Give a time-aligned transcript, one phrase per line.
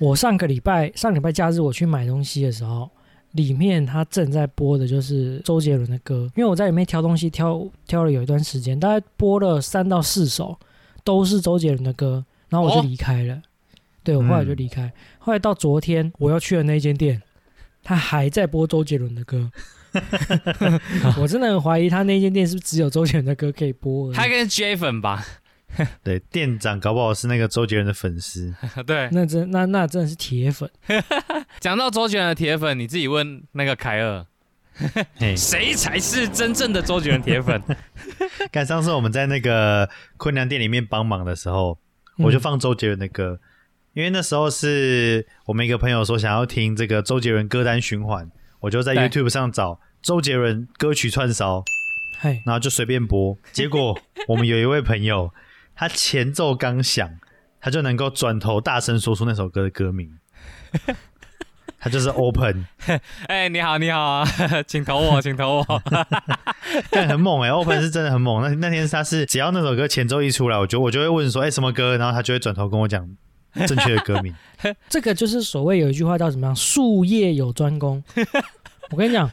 [0.00, 2.90] 我上个礼拜上礼拜假日我去买东西的时候，
[3.32, 10.58] 里面他正在播的就是周杰伦的歌，因为我在里面挑东西挑挑了有一段时间，大概播了三到四首
[11.04, 13.42] 都是周杰伦的歌，然后我就离开了。
[14.02, 17.20] 对我后来就离开，后来到昨天我要去的那间店，
[17.84, 19.50] 他还在播周杰伦的歌。
[21.20, 24.10] 我真的很怀疑他那间店是不是只有周杰伦的歌可以播。
[24.14, 25.26] 他跟 J 粉吧？
[26.02, 28.52] 对，店长搞不好是那个周杰伦的粉丝。
[28.86, 30.68] 对，那真那那真的是铁粉。
[31.60, 34.26] 讲到周杰伦的铁粉，你自己问那个凯尔，
[35.36, 37.62] 谁才是真正的周杰伦铁粉？
[38.50, 41.78] 看上次我们在那个昆良店里面帮忙的时候，
[42.18, 43.38] 我就放周杰伦的歌，
[43.94, 48.28] 因为那时候是我们一个朋友说想要听这个周杰伦歌单循环，
[48.60, 51.62] 我就在 YouTube 上找周杰伦歌曲串烧，
[52.44, 53.38] 然后就随便播。
[53.52, 53.96] 结果
[54.26, 55.32] 我们有一位朋友。
[55.80, 57.10] 他前奏刚响，
[57.58, 60.18] 他就能够转头大声说出那首歌的歌名。
[61.78, 62.66] 他就是 Open。
[63.28, 64.22] 哎，你好，你好，
[64.68, 65.82] 请投我，请投我。
[66.92, 68.42] 但很猛哎，Open 是真的很猛。
[68.42, 71.96] 那那天他是只要那首歌前奏一出来，我就我就会问说，哎，什么歌？
[71.96, 73.08] 然后他就会转头跟我讲
[73.66, 74.34] 正确的歌名。
[74.90, 76.54] 这个就是所谓有一句话叫什么样？
[76.54, 78.04] 术业有专攻。
[78.90, 79.30] 我跟你讲，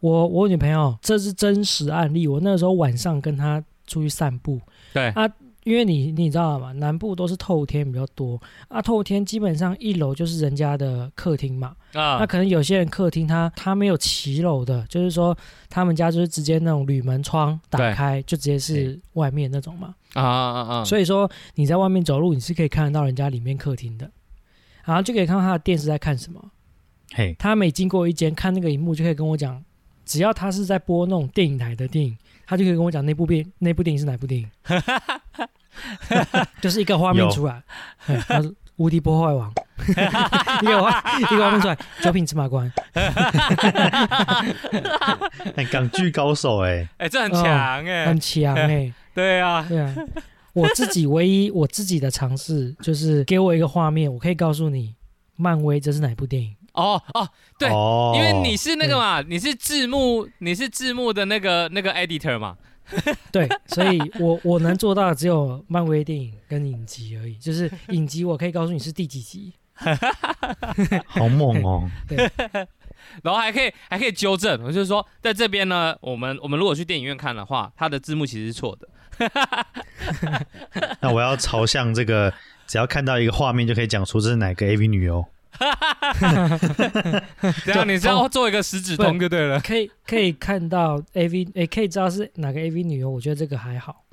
[0.00, 2.28] 我我女朋友这是真实案例。
[2.28, 4.60] 我那个时候晚上跟她出去散步，
[4.92, 5.26] 对啊。
[5.68, 6.72] 因为你你知道吗？
[6.72, 15.36] 南部都是透天比较多啊，透天基本上一楼就是人家的客厅嘛啊，那可能有些人客厅他他没有骑楼的，就是说
[15.68, 20.84] 他们家就是直接那种铝门窗打开就直接是外面那种嘛啊啊啊！
[20.84, 24.10] 所以说你在外面走路你是可以看得到人家里面客厅的，
[24.86, 26.42] 然后就可以看到他的电视在看什么。
[27.12, 29.62] 嘿，他每经过一间看那个荧幕就可以跟我讲，
[30.06, 32.16] 只要他是在播那种电影台的电影，
[32.46, 34.48] 他就可以跟我讲那部片那部电影是哪部电影。
[36.60, 37.62] 就是一个画面出来，
[38.26, 39.52] 他是无敌破坏王，
[40.62, 42.70] 一个画一个画面出来，九品芝麻官，
[45.70, 47.42] 港剧高手哎，哎，这很强
[47.86, 49.94] 哎，很强哎， 对啊，对啊，
[50.52, 54.94] 我自己唯一 我自己的尝试就是给我一个画面，我可以告诉你，
[55.36, 56.54] 漫威这是哪部电影？
[56.74, 57.28] 哦哦，
[57.58, 57.68] 对，
[58.14, 62.56] 因为你是那个嘛，你是字幕，你是字幕的那个那个 editor 嘛。
[63.30, 69.52] 对，所以我我能做到的只有漫威电影跟影集而已，就是影集我可以告诉你是第几集
[71.06, 71.88] 好猛哦。
[72.08, 72.16] 对，
[73.22, 78.88] 然后还可以还可以纠正，我就是说在这边呢，我们我们如果去电影院看的话，它的字幕其实是错的。
[81.00, 82.32] 那我要朝向这个，
[82.66, 85.24] 只要看到一个画面就可以讲出这是哪个 AV 女优。
[87.64, 93.10] 这样你是要做一个食指通就对了，可以可以看到 A V，也可以知道是哪个 A V 女优。
[93.10, 94.04] 我觉得这个还好，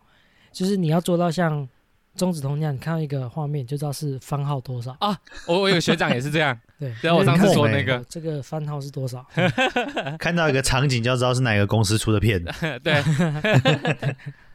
[0.51, 1.68] 就是你要做到像
[2.16, 4.96] 中指通那样，你看到一个画面就知道是番号多少。
[5.00, 5.18] 啊。
[5.46, 8.03] 我我有学长也是这样， 对，对我上次说那个。
[8.09, 9.25] 这个番号是多少，
[10.17, 12.44] 看到一个场景就知道是哪个公司出的片。
[12.44, 13.03] 的，对，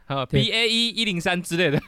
[0.06, 1.80] 好 B A E 一零三之类的，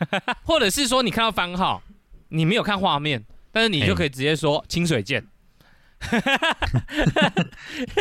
[0.44, 1.82] 或者是说你看到番号，
[2.28, 3.24] 你没有看画面。
[3.52, 5.22] 但是你就可以直接说清水剑，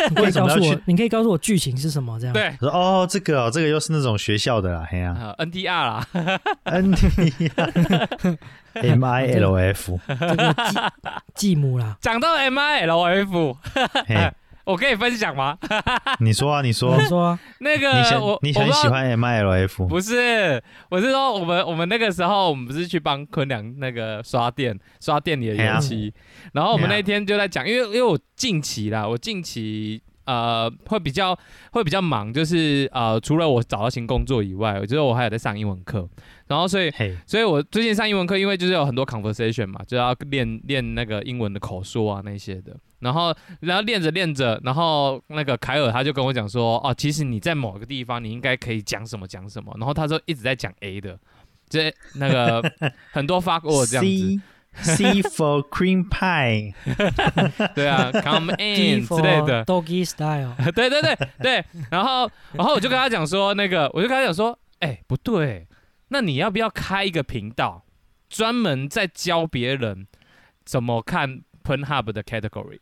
[0.09, 2.17] 你可以告诉我，你可以告诉我剧情是什么？
[2.19, 2.33] 这样？
[2.33, 6.07] 对，说哦，这个哦，这个又是那种学校的啦，嘿呀，NTR 啦
[6.65, 8.25] ，NT，M
[9.05, 9.99] I L F，
[11.35, 13.57] 继母啦，讲到 M I L F。
[14.65, 15.57] 我可以分享吗？
[16.19, 17.37] 你说啊，你说，你说。
[17.59, 17.89] 那个
[18.19, 19.87] 我你很喜欢 M I L F？
[19.87, 26.13] 不是，我是说我们我们那个时候，我们不是去帮坤良那个刷店刷店里的油漆，
[26.53, 31.37] 然后我们那天就在讲，因为因为我近期啦，我近期呃会比较
[31.71, 36.07] 会比较忙，就是呃除了我找到新工作以外，我觉得我还有在上英文课。
[36.47, 36.91] 然后，所以，
[37.25, 42.75] 所以我最近上英文课，因为就是有很多 conversation 嘛，就要练练那个英文的口说啊那些的。
[43.01, 49.75] 然后，然后练着练着，然后那个凯尔他就跟我讲说，哦，其实你在某个地方你应该可以讲什么讲什么。
[49.77, 51.19] 然后他说一直在讲 A 的，
[51.69, 52.63] 这那个
[53.11, 54.41] 很多发过这样子。
[54.73, 56.73] C for cream pie。
[57.75, 59.65] 对啊，come in 之类的。
[59.65, 60.55] Doggy style。
[60.71, 61.65] 对对对对。
[61.89, 65.67] 然后，然后我就跟他讲说，那个我就跟他讲说，哎，不对。
[66.07, 67.83] 那你要不要开一个频道，
[68.29, 70.07] 专门在教别人
[70.63, 72.79] 怎么看 Pornhub 的 category？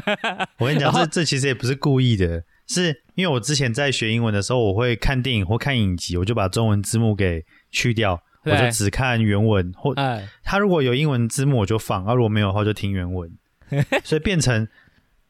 [0.58, 9.94] 我跟你讲，这这其实也不是故意的，是因为我之前在学英文的时候，我会看电影或看影集，我就把中文字幕给去掉，我就只看原文，或
[10.42, 13.30] 他如果有英文字幕我就放，啊如果没有的话就听原文，
[14.04, 14.66] 所以变成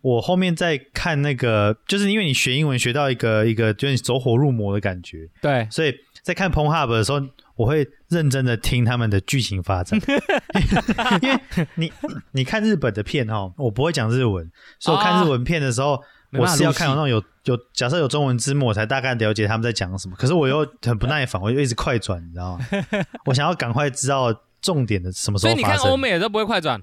[0.00, 5.94] 我后面在看那个，就是因为你学英文学到一个一个就是走火入魔的感觉，对，所以。
[6.26, 7.20] 在看 Pornhub 的时候，
[7.56, 9.98] 我会认真的听他们的剧情发展，
[11.22, 11.92] 因为你
[12.32, 15.98] 你看日本的片哦，我不会讲日文，所以我看日文片的时候，
[16.32, 20.14] 我是要看那种有有假设有中文字幕，我才大概了解他们在讲什么。
[20.16, 22.66] 可是我又很不耐烦，我就一直快转，你知道吗？
[23.24, 25.62] 我想要赶快知道重点的什么时候发生。
[25.62, 26.82] 所以你看欧美都不会快转，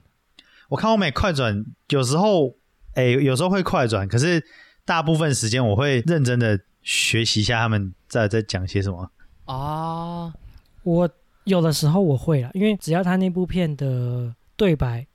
[0.69, 2.55] 我看欧美快转有时候，
[2.95, 4.43] 哎，有时候会快转，可是
[4.85, 9.11] 大部分时间我会认真的学习一下他们在在讲些什么
[9.45, 10.33] 啊。
[10.83, 11.09] 我
[11.45, 15.05] 有的时候我会了，因为只要他那部片的对白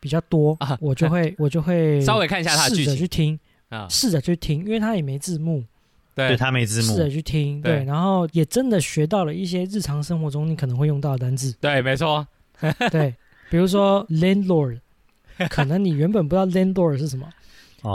[0.00, 5.64] 比较多，我就会我就会稍微看一下他试着去听啊，试着去听，因为他也没字幕，
[6.14, 6.36] 对。
[6.36, 12.26] 他没字幕，试着去听，对，然后也真的学到了一些日常生活中你可能会用到的单字，对，没错，
[12.92, 13.14] 对，
[13.50, 14.80] 比如说 landlord，
[15.48, 17.28] 可能你原本不知道 landlord 是什么。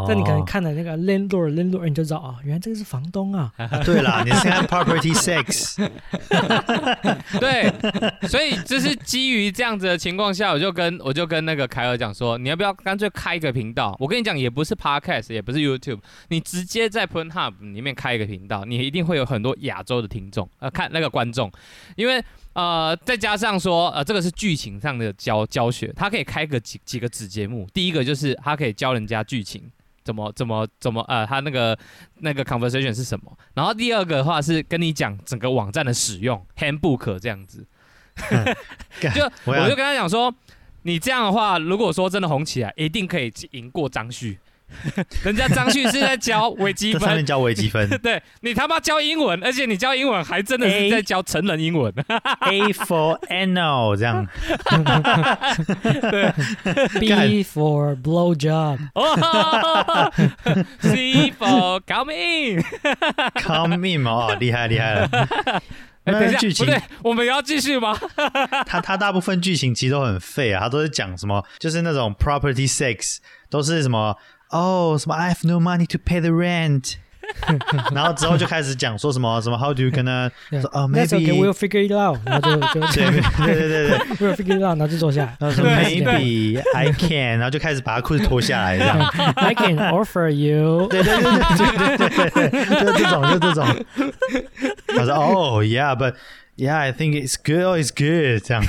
[0.08, 3.52] 但你可能看了那个 landlord landlord，你就知道啊，原来这个是房东啊。
[3.84, 5.76] 对啦，你是看 property sex。
[7.40, 7.72] 对，
[8.28, 13.96] 所以就是基于这样子的情况下，我就跟我就跟那个凯尔讲说，你要不要干脆开一个频道？
[14.00, 21.52] 我跟你讲，也不是 podcast，也不是 YouTube，你直接在 Pornhub 里面开一个频道，你一定会有很多亚洲的听众呃看那个观众，
[21.96, 29.64] 因为呃再加上说呃这个是剧情上的教教学，他可以开个几几个子节目，第一个就是他可以教人家剧情。
[30.10, 31.78] 怎么怎么怎么呃，他那个
[32.22, 33.32] 那个 conversation 是什么？
[33.54, 37.64] 然后第二个的话是跟你讲整个网站的使用 handbook 这样子，
[39.14, 40.34] 就我就跟他讲说，
[40.82, 44.40] 你这样的话，如果说真的红起来，一定可以赢过张旭。
[45.24, 47.90] 人家张旭是在教微积分，教微积分。
[48.00, 51.94] 对你他妈教英文，而且你教英文还真的是在教成人英文。
[52.42, 54.28] A for anal 这样。
[56.10, 56.34] 对。
[57.00, 58.80] B for blow job。
[60.82, 62.64] C for come in。
[63.36, 65.62] come in 嘛，厉害厉害了。
[66.06, 67.96] 那剧情不对，我们要继续吗？
[68.66, 73.18] 他他大部分剧情其实都很废啊，他都是讲什么，就是那种 property sex，
[73.50, 74.16] 都是什么。
[74.51, 75.15] 哦，什么？
[75.15, 76.95] I have no money to pay the rent。
[77.93, 79.57] 然后之后就开始讲说什么什么？
[79.57, 80.31] How do you gonna？
[80.51, 82.19] 说哦，Maybe we'll figure it out。
[82.27, 84.79] 然后就就对对对对对，We'll figure it out。
[84.79, 85.37] 然后就坐下来。
[85.41, 87.39] 然后说 Maybe I can。
[87.39, 89.01] 然后就开始把他裤子脱下来，这样。
[89.37, 90.87] I can offer you。
[90.89, 93.67] 对对对对对对对，就这种就这种。
[94.89, 96.15] 他说哦，Yeah，but。
[96.60, 97.64] Yeah, I think it's good.
[97.64, 98.44] Oh, it's good.
[98.44, 98.62] 这样，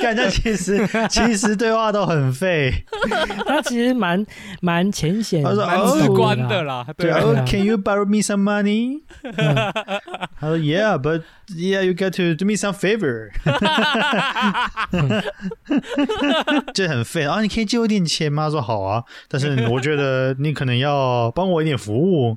[0.00, 2.86] 感觉其实其实对话都很废。
[3.46, 4.24] 他其实蛮
[4.62, 6.86] 蛮浅显、蛮直观的啦。
[6.96, 9.02] 对啊，Can you borrow me some money？
[10.40, 13.28] 他说，Yeah, but yeah, you got to do me some favor。
[16.72, 17.42] 这很废啊！
[17.42, 18.48] 你可以借我点钱吗？
[18.48, 22.34] 说好啊，但是我觉得你可能要帮我一点服务。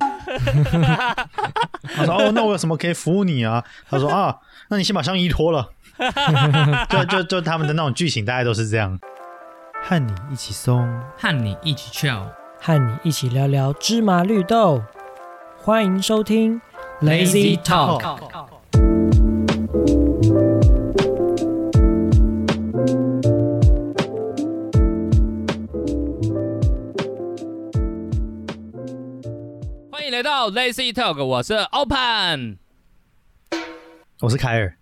[1.94, 4.38] 他说：“哦，那我有什么可以服务你啊？”他说：“啊，
[4.68, 5.70] 那你先把上衣脱了。
[6.88, 8.98] ”就就就他们的那种剧情，大概都是这样。
[9.82, 10.88] 和你一起松，
[11.18, 12.30] 和你一起跳，
[12.60, 14.82] 和你一起聊聊芝麻绿豆。
[15.58, 16.60] 欢迎收听
[17.00, 18.48] Lazy Talk。
[30.12, 32.58] 来到 Lazy Talk，我是 Open，
[34.22, 34.72] 我是凯尔，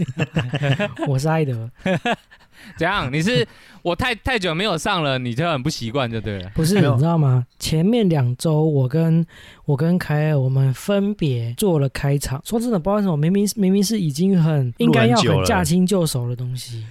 [1.06, 1.70] 我是艾德。
[2.78, 3.12] 怎样？
[3.12, 3.46] 你是
[3.82, 6.50] 我太太久没有上了，你就很不习惯就对了。
[6.54, 7.46] 不是，你知道吗？
[7.58, 9.24] 前面两周我跟
[9.66, 12.40] 我跟凯尔，我们分别做了开场。
[12.46, 16.86] 说真的，不知道为什么，明明明明是已经很应该要很驾轻就熟的东西。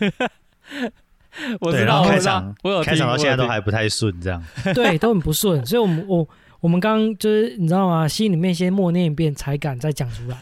[1.59, 4.39] 我知道开场，我有开场到现在都还不太顺，这样
[4.75, 5.65] 对，都很不顺。
[5.65, 6.27] 所以，我们我。
[6.61, 8.07] 我们刚刚就是你知道吗？
[8.07, 10.37] 心里面先默念一遍，才敢再讲出来。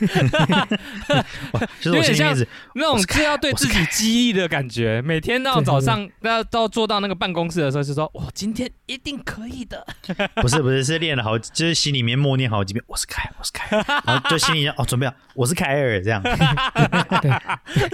[1.80, 2.34] 就是我像
[2.74, 5.00] 那种是要对自己激励的感觉。
[5.04, 9.86] 每天到早上要到坐到那个办公室的时候，就说：“我，今天一定可以的。
[10.40, 13.76] ”不是不是，是练了好，就是心里面默念好几遍：“我是凯，我是凯。”
[14.06, 16.22] 然后就心里哦，准备好我是凯尔这样，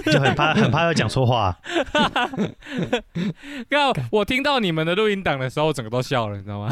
[0.05, 1.57] 就很怕很怕要讲错话。
[3.69, 6.69] 刚我听到你们的录音档的时候，整个都笑了，你知道吗？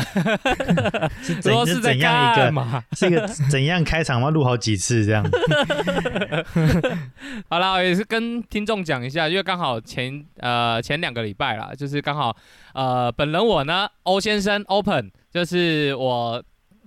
[1.22, 4.30] 是怎是怎样一个是一个怎样开场吗？
[4.30, 5.25] 录好几次这样。
[7.50, 12.36] 好了，也是跟听众讲一下，因为刚好前呃前两个礼拜啦，就是刚好
[12.74, 16.44] 呃本人我呢，欧先生 Open，就是我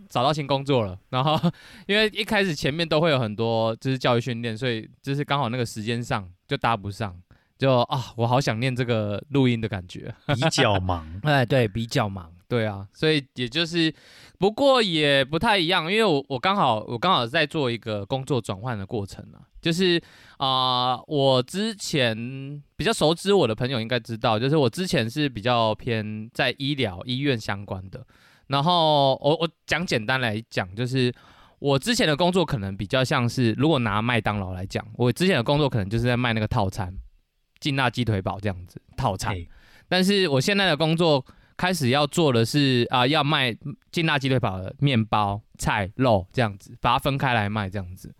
[0.09, 1.39] 找到新工作了，然后
[1.87, 7.15] 因为一开始前面都会有很多就是教育训练，所以就是刚好那个时间上就搭不上，
[7.59, 12.33] 就啊我好想念这个录音的感觉， 比较忙，哎对，比较忙。
[12.49, 13.95] 对啊，所以也就是，
[14.39, 20.03] 不过也不太一样，因为我我刚好我刚好在做一个工作转换的过程啊，就是
[20.39, 28.03] 啊，我之前比较熟知我的朋友应该知道，就是我之前是比较偏在医疗医院相关的，
[28.47, 31.13] 然后我我讲简单来讲，就是
[31.59, 36.97] 我之前的工作可能比较像是，如果拿麦当劳来讲，我之前的工作可能就是在卖那个套餐，
[37.61, 39.37] 劲辣鸡腿堡这样子套餐，
[39.87, 41.23] 但是我现在的工作。
[41.59, 43.55] 开始要做的是啊，要卖
[43.93, 48.15] 劲辣鸡腿堡的面包、菜、肉这样子，把它分开来卖这样子。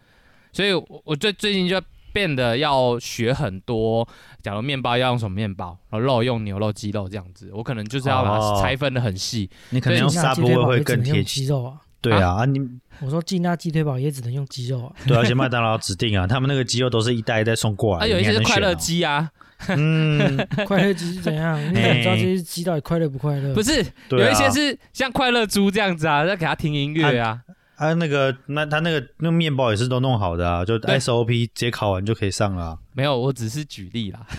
[0.53, 1.81] 所以，我我最最近就
[2.13, 4.07] 变得要学很多。
[4.43, 9.49] 假如面包要用什么面包，然后肉用牛肉、鸡肉这样子，我可能就是要把它拆分的很细。
[9.71, 11.81] 你可能用沙波会更贴鸡肉啊。
[12.01, 12.61] 对啊，啊你
[13.01, 14.93] 我说劲辣鸡腿堡也只能用鸡肉啊。
[15.07, 18.05] 对，而且麦当劳指定啊，他们那个鸡肉都是一袋一袋送过来。
[18.05, 19.31] 啊，有一些是快乐鸡啊。
[19.69, 21.59] 嗯， 快乐鸡是怎样？
[21.61, 23.53] 你怎么知道这些鸡到底快乐不快乐？
[23.55, 27.41] 不是，有一些是像快乐猪这样子啊，在给他听音乐啊。
[27.75, 32.77] 啊，那个，那他那个那个面包也是都弄好的啊，就 SOP 直接烤完就可以上了。
[32.99, 34.19] 没有，我只是举例啦。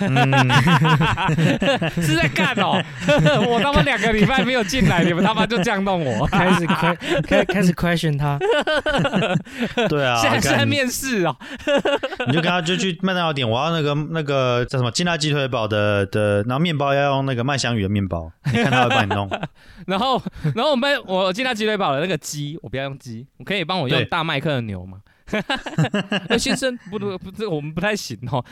[1.96, 2.75] 是在干哦！
[3.48, 6.94] 我他妈两个礼拜没有进来，你们他妈就这样弄我，开始开
[7.25, 8.38] 开开始 question 他。
[9.88, 11.34] 对啊，现在是在面试哦。
[12.28, 19.30] 你就跟他就去麦当劳点，我要那个那个叫什么金辣鸡腿堡的的，然后面包要用那个麦香鱼的面包，你看他会帮你弄。
[19.88, 20.22] 然后
[20.54, 24.98] 然后我们我金辣鸡腿堡的那个鸡，我不要用鸡，我可以帮我用大麦克的牛吗？
[26.29, 28.43] 那 先生，不不不，这我们不太行哦。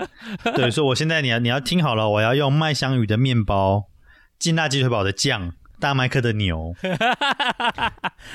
[0.56, 3.88] 对，所以我现在你要你要听好了，我要用麦香鱼的面包，
[4.38, 6.74] 劲辣鸡腿堡的酱，大麦克的牛。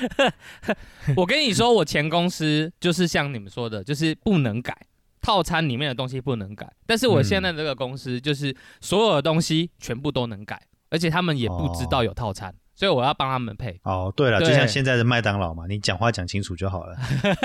[1.16, 4.76] 我跟你说，我前公司就是像你们说的，就是不能改
[5.20, 12.54] 套餐里面的东西不能改，但是我现在这个公司就是所有的东西全部都能改，而且他们也不知道有套餐。
[12.78, 14.12] 所以我要帮他们配哦。
[14.14, 16.96] 对了，就像现在的麦当劳嘛，你讲话讲清楚就好了。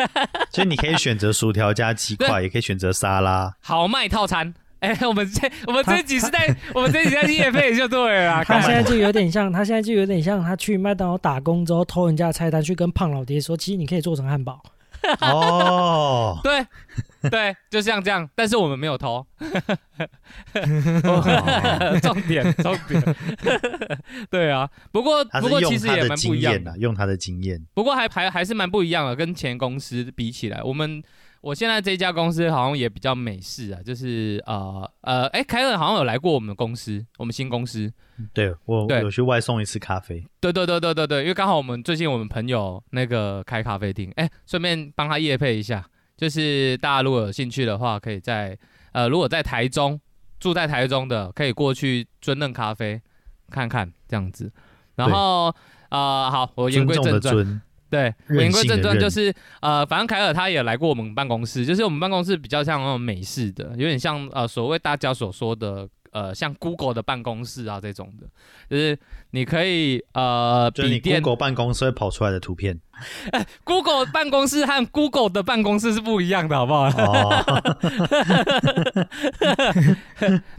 [0.54, 3.52] 所以你可以选择薯条加鸡块，也可以选择沙拉。
[3.60, 8.46] 豪迈套餐，哎，我们这我们这几是在 我们这几在夜配就对了。
[8.46, 14.62] 他现在就有点像，他现在就有点像他去麦当劳打工之后偷人家的菜单，去跟胖老爹说，其实你可以做成汉堡。
[15.22, 16.66] 哦，对。
[17.32, 19.26] 对，就像这样，但是我们没有偷。
[22.02, 23.02] 重点，重点。
[24.30, 27.66] 对啊，不过不过其实也蛮不一样的，用他的经验。
[27.74, 31.02] 不过还还还是蛮不一样的，跟前公司比起来，我们
[31.44, 37.92] 我现在这家公司好像也比较美式啊，就是呃呃，哎，凯尔好像有来过我们公司，我们新公司。
[38.34, 40.26] 对我有去外送一次咖啡。
[40.40, 45.86] 对对对对对对，因为刚好我们最近我们朋友那个开咖啡厅，哎，顺便帮他夜配一下。
[46.16, 48.58] 就是大家如果有兴趣的话，可以在
[48.94, 50.00] 呃，如果在台中
[50.40, 53.02] 住在台中的，可以过去尊嫩咖啡
[53.50, 54.50] 看看这样子。
[54.96, 55.54] 然后
[55.90, 57.62] 呃，好，我言归正传，
[57.94, 65.88] 对，言归正传就是呃，反正凯尔他也来过我们办公室，就是我们办公室比较像那种美式的，有点像呃，所谓大家所说的。
[66.14, 68.28] 呃，像 Google 的办公室啊这种的，
[68.70, 68.96] 就是
[69.32, 72.80] 你可以呃，就你 Google 办公室会跑出来的图片。
[73.34, 76.88] 哎，Google 办公室和 Google 的办公室是不一样的，好不好？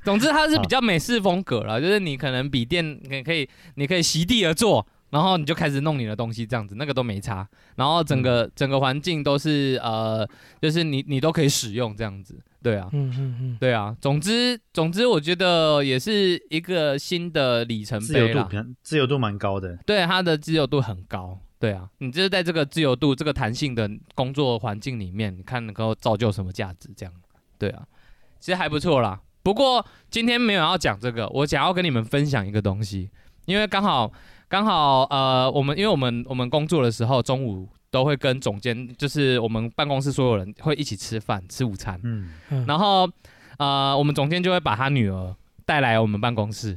[0.03, 7.49] 总之，它是比较美式风格了，就是你可能笔电你可以，你可以席地而坐，然后你就开始弄你的东西，这样子，那个都没差。
[7.77, 10.29] 然后整个整个环境都是呃，
[10.61, 12.37] 就是你你都可以使用这样子。
[12.61, 18.49] 对啊，嗯嗯嗯，对啊，总之总之，我觉得也是一个新的里程碑啦。
[18.51, 21.39] 自由度自由度蛮高的，对，它的自由度很高。
[21.61, 26.91] 对啊，你就是在这个自由度、这个弹性的工作环境里面，你看能够造就什么价值？
[26.97, 27.15] 这样，
[27.57, 27.85] 对啊，
[28.41, 29.21] 其实还不错啦。
[29.45, 33.09] 不过今天没有要讲这个，我想要跟你们分享一个东西，
[33.45, 34.11] 因为刚好
[34.55, 37.69] 刚好呃，我们因为我们我们工作的时候中午。
[37.95, 42.27] 都会跟总监，就是我们办公室所有人会一起吃饭吃午餐，嗯，
[42.67, 43.09] 然后
[43.57, 46.77] 呃，我们总监就会把他女儿带来我们办公室，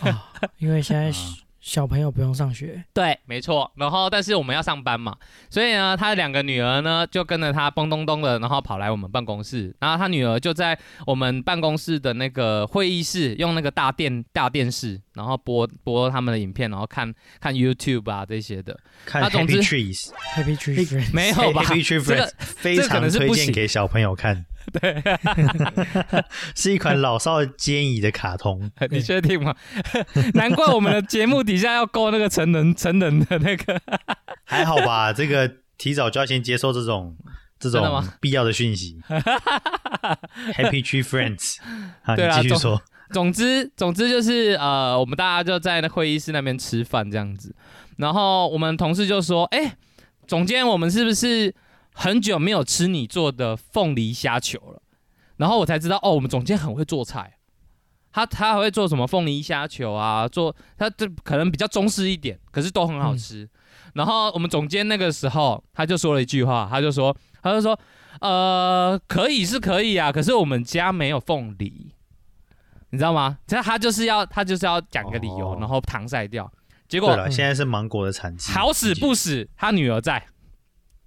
[0.56, 1.12] 因为现在。
[1.60, 3.70] 小朋友不用上学，对，没错。
[3.74, 5.16] 然后，但是我们要上班嘛，
[5.50, 9.74] 所以呢，他的两个女儿呢，就跟着他蹦咚咚的，然后跑来我们办公室。
[9.80, 18.78] 然后他女儿就在我们办公室的那个会议室，用那个大电大电视，然后播播他们的影片，然后看看 YouTube 啊这些的。
[19.04, 21.62] 看 Happy Trees，Happy Trees，没有吧？
[21.64, 24.46] 这个非常推荐给小朋友看。
[24.72, 25.02] 对，
[26.54, 29.54] 是一款老少皆宜的卡通， 你确定吗？
[30.34, 33.80] 难怪我们的节目底下要勾那个成人成人的那个，
[34.44, 35.12] 还好吧？
[35.12, 37.16] 这个提早就要先接受这种
[37.58, 38.98] 这种必要的讯息。
[40.54, 41.56] Happy Tree Friends，
[42.02, 42.80] 好，你继续说。
[43.10, 47.54] 总之，总之就是呃，我们大家就在那会议室那边吃饭这样子。
[47.96, 49.76] 然后我们同事就说：“哎，
[50.26, 51.54] 总监，我们是不是
[51.92, 54.82] 很久没有吃你做的凤梨虾球了？”
[55.38, 57.34] 然后我才知道，哦，我们总监很会做菜。
[58.10, 60.26] 他他还会做什么凤梨虾球啊？
[60.26, 63.48] 做他这可能比较中式一点，可是都很好吃。
[63.94, 67.78] 然后我们总监那个时候他就说了一句话，他就说，他就说，
[68.20, 71.92] 呃，可以是可以啊，可是我们家没有凤梨，
[72.90, 73.38] 你知道吗？
[73.46, 76.50] 他他就是要他就是要讲个理由，然后搪塞掉。
[76.88, 80.26] 结果现在是芒果的产季，好死不死，他女儿在，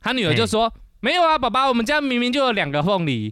[0.01, 0.74] 他女儿就说。
[1.03, 3.31] 没有啊，爸爸，我们家明明就有两个凤梨，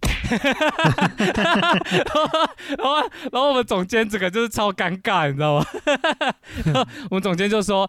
[2.76, 3.00] 然后
[3.32, 5.66] 然后我们总监这个就是超尴尬，你知道吗？
[7.12, 7.88] 我们总监就说。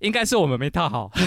[0.00, 1.10] 应该是我们没套好，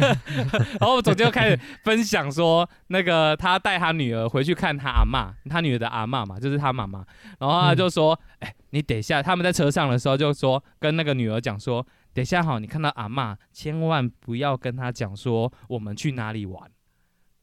[0.00, 7.04] 然后我们总监就开始分享说，那个他带他女儿回去看他阿妈，他女儿的阿妈嘛，就是他妈妈。
[7.38, 16.70] 然后他就说：“哎，你等一下，他们在车上的时候就说，跟那个女儿讲说，等一下好，你看到阿妈，千万不要跟他讲说我们去哪里玩，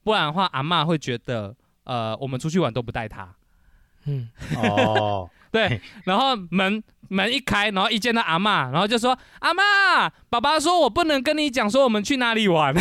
[0.04, 3.36] 不然的话阿妈会觉得，呃，我们出去玩都不带他。”
[4.06, 5.30] 嗯，哦。
[5.50, 12.76] 对，然后门门一开，然后一见到阿妈，然后就说：“阿妈，爸爸说我不能跟你讲说我们去哪里玩。”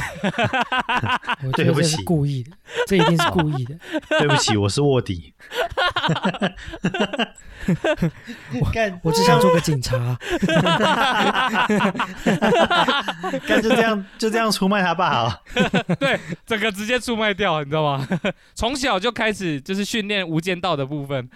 [1.55, 2.51] 对不起，故意的，
[2.87, 3.75] 这一定是故意的。
[4.19, 5.33] 对不起，我是卧底。
[8.61, 8.73] 我
[9.03, 9.97] 我只想做个警察。
[13.47, 15.41] 干就这样就这样出卖他爸啊？
[15.99, 18.07] 对，整个直接出卖掉，你知道吗？
[18.55, 21.29] 从小就开始就是训练无间道的部分，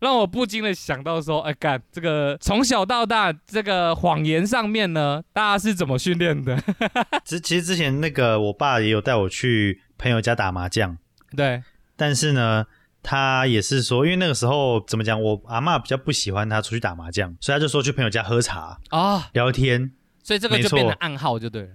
[0.00, 6.56] 让我不禁的想到说，哎，干这个从小到大这个谎言上面呢，大家是怎么训练的？
[7.24, 10.96] 其其实之前那个我爸也有带我去朋友家打麻将，
[11.36, 11.62] 对，
[11.96, 12.66] 但是呢。
[13.00, 19.92] 他也是说，因为那个时候怎么讲，我阿妈比较不喜欢他出去打麻将，所以他就说去朋友家喝茶啊，聊天，
[20.22, 21.68] 所以这个就变成暗号就对了。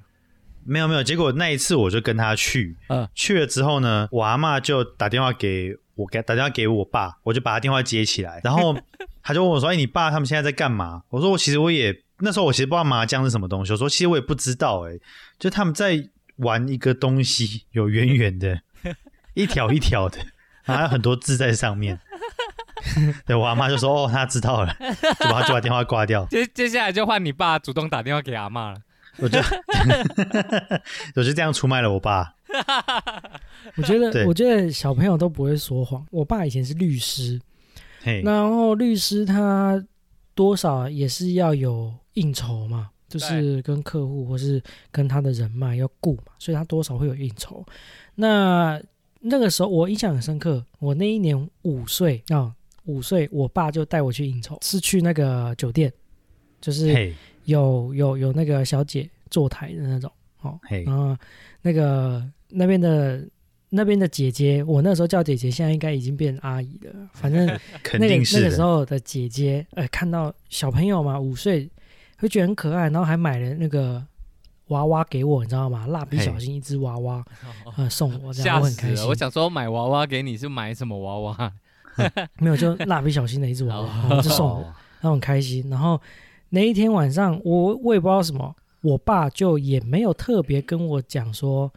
[0.66, 8.76] 没有没有，结果那一次我就跟他去，嗯，去了之后呢，我阿妈就打电话给我，给打电话给我爸，我就把他电话接起来，然后
[9.24, 14.98] 他就问我说：“哎，你爸他们现在在干嘛？”我说：“我其实我也那时候我其实不知道麻将是什么东西。”我说：“其实我也不知道，哎，
[15.38, 18.62] 就他们在玩一个东西，有圆圆的，
[19.36, 20.18] 一条一条的。”
[20.66, 22.00] 还有很多字在上面，
[23.28, 24.74] 对我阿妈就说：“哦，他知道了，
[25.20, 28.80] 就把就把电话挂掉。”接接下来就换你爸主动打电话给阿妈了。
[29.18, 29.38] 我就
[31.16, 32.34] 我就这样出卖了我爸。
[33.76, 36.06] 我觉得，我觉得小朋友都不会说谎。
[36.12, 37.40] 我爸以前是律师，
[38.24, 39.84] 然后律师他
[40.36, 47.66] 多少也是要有应酬嘛，就是跟客户或是跟他的人脉要顾嘛，所以他多少会有应酬。
[48.16, 48.82] 那
[49.20, 52.54] 那个时候我印象很深刻，我那一年五岁啊，
[52.86, 55.92] 五岁，我爸就带我去应酬，是去那个酒店，
[56.60, 57.14] 就是
[57.46, 61.16] 有有有那个小姐坐台的那种哦，然后
[61.62, 63.26] 那个那边的
[63.76, 67.46] 那边的姐姐，我那时候叫姐姐，现在应该已经变阿姨了， 反正
[68.00, 71.70] 那个那个时候的姐姐，呃，看到小朋友嘛，五岁
[72.20, 74.04] 会觉得很可爱，然后还买了那个。
[74.68, 75.86] 娃娃给我，你知道吗？
[75.88, 77.24] 蜡笔小新一只娃娃，
[77.78, 79.08] 呃，送我，这样我很开心。
[79.08, 81.54] 我想说买娃娃给你是买什么娃娃？
[82.40, 85.70] 没有，就蜡笔小新的一只娃娃，就送我，他很开心。
[85.70, 86.02] 然后
[86.50, 91.72] 那一天晚上，我我也不知道什么，我爸就也没有特别跟我讲说，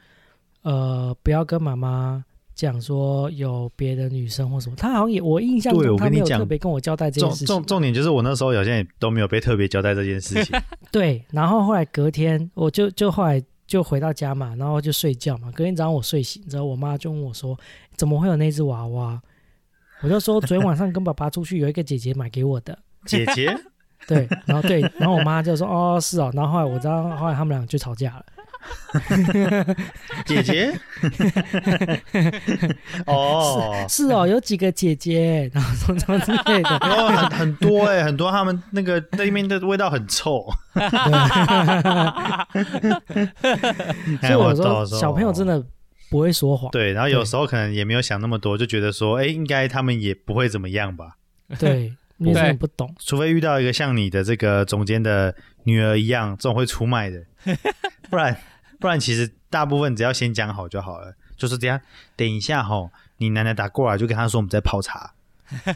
[0.70, 2.24] 呃，不要跟妈妈。
[2.56, 7.46] 讲说有别的女生或什么，他好像也我印象中他没有特别跟我交代这件事情。
[7.46, 10.58] 重重点就是我那时候好像也都没有被特别交代这件事情。
[10.90, 15.50] 对，然后后来隔天我就就后来就回到家嘛，然后就睡觉嘛。
[15.54, 17.54] 隔天早上我睡醒之后，我妈就问我说
[17.94, 19.20] ：“怎么会有那只娃娃？”
[20.00, 23.54] 我就说：“昨天晚上跟爸爸出去，有一个姐姐买给我的。”姐姐？
[24.08, 28.24] 对，然后对，然后我妈就说：“哦，是哦。”然后后来我知道，后来他们俩就吵架了。
[30.24, 30.72] 姐姐，
[33.06, 40.46] 哦，是哦，有几个姐姐，然后什么什么之类的，哦，很很多哎，很多他们那个那边的味道很臭。
[44.22, 45.62] 所以我说，小朋友真的
[46.10, 46.70] 不会说谎。
[46.70, 51.16] 对，然后有时候可能也没有想那么多，就觉得说，哎，应该他们也不会怎么样吧？
[51.58, 57.22] 对，你真的不懂，除非遇到一个像你的这个总监的女儿一样，这种会出卖的，
[58.08, 58.36] 不然。
[58.78, 61.80] 不然其实大部分只要先讲好就好了，就是这样。
[62.16, 65.14] 等一下哈，你奶奶打过来就跟他说我们在泡茶。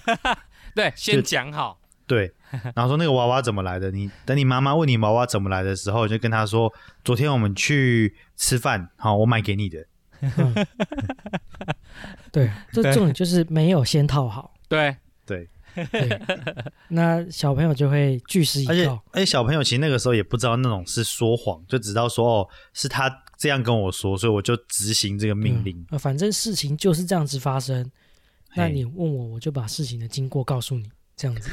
[0.74, 1.78] 对，先讲好。
[2.06, 2.32] 对，
[2.74, 3.90] 然后说那个娃娃怎么来的？
[3.92, 6.72] 你等你妈妈问你娃娃怎么来的时候，就跟他说
[7.04, 9.86] 昨天我们去吃饭，好，我买给你的。
[12.32, 14.52] 对，这重点就是没有先套好。
[14.68, 16.20] 对对对，
[16.88, 18.72] 那小朋友就会据实以告。
[18.72, 25.84] 而且，而且小朋友其实那个时候也不知道那种是说谎，就知道说哦，是他这样跟我说，所以我就执行这个命令。
[25.90, 27.90] 嗯，反正事情就是这样子发生。
[28.56, 31.50] 那你问我，我就把事情的经过告诉你，这样子。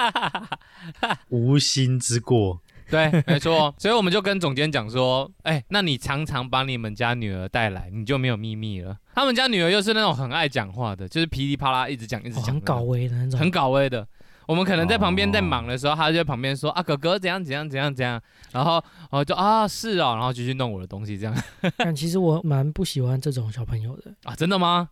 [1.30, 2.60] 无心之过。
[2.90, 8.96] 对，没错，所以我们就跟总监讲说，哎，那你常常把你们家女儿带来，你就没有秘密了。
[9.14, 14.06] 他们家女儿又是那种很爱讲话的，就是噼里啪啦一直讲，一直讲，很搞威的那种，很搞威的。
[14.46, 18.18] 我们可能在旁边在忙的时候，他就在旁边说啊，哥哥怎样怎样怎样怎样，
[18.52, 21.42] 然后我就啊是哦，然后就去弄我的东西这样。
[21.76, 24.88] 但其实我蛮不喜欢这种小朋友的啊，真的吗？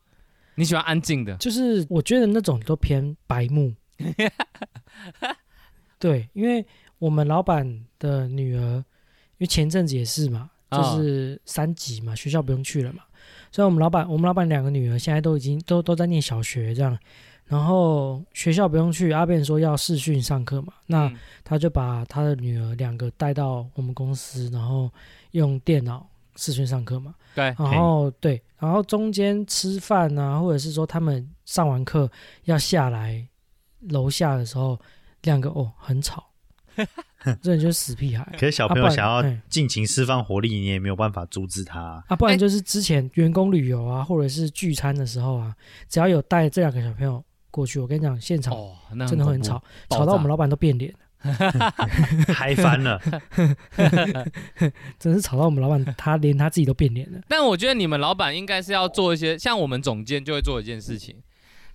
[0.56, 1.34] 你喜欢安静的？
[1.36, 3.72] 就是我觉得那种都偏白目。
[5.98, 6.66] 对，因为。
[6.98, 8.84] 我们老板的女儿，因
[9.38, 13.02] 为前阵子也是嘛，就是三级嘛，学校不用去了嘛，
[13.52, 16.98] 所以我们老板，我们老板两个女儿现在都已经都都在念小学这样，
[17.44, 21.12] 然后学校不用去，阿便说要视讯上课嘛，那
[21.44, 24.90] 他就把他的女儿两个带到我们公司，然后
[25.32, 32.10] 用电脑视讯上课嘛，对，然后对，然后中间吃饭啊，或者是说他们上完课
[32.44, 33.26] 要下来
[33.80, 34.80] 楼下的时候，
[35.22, 36.24] 两个哦很吵。
[37.42, 38.26] 这人就是死屁孩。
[38.32, 42.04] 可是小朋友想要尽情释放活力，你也没有办法阻止他。
[42.08, 45.54] 啊，不然就是之前员工旅游啊，或者是聚餐的时候啊，
[45.88, 48.54] 只要有带这两个小朋友过去，我跟你讲，现场
[49.08, 50.98] 真的会很吵，吵到我们老板都变脸了，
[52.32, 53.00] 嗨翻了，
[54.98, 57.18] 真是吵到我们老板，他连他自己都变脸了。
[57.26, 61.16] 但我觉得你们老板应该是要做一些，像我们总监就会做一件事情。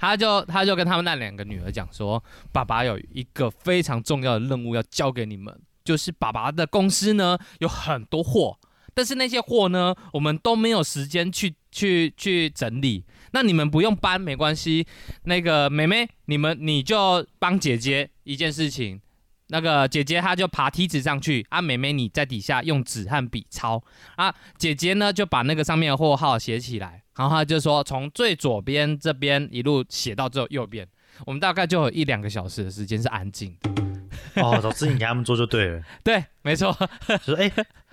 [0.02, 8.58] 他就他就跟他们那两个女儿讲说，爸爸有一个非常重要的任务要交给你们，就是爸爸的公司呢有很多货，
[8.96, 14.88] 但是那些货呢我们都没有时间去去去整理，那你们不用搬没关系，
[15.26, 19.00] 那个妹妹你们你就帮姐姐一件事情。
[19.52, 23.84] 那个姐姐她就爬梯子上去，啊，妹妹你在底下用纸和笔抄，
[24.16, 30.88] 啊，姐姐呢就把那个上面的货号写起来，然后她就说从最左边这边一路写到最右边，
[31.26, 33.70] 我们大概就有一两个小时的时间是安静的。
[34.42, 35.82] 哦，老师你给他们做就对了。
[36.04, 36.76] 对，没错。
[37.24, 37.52] 说哎。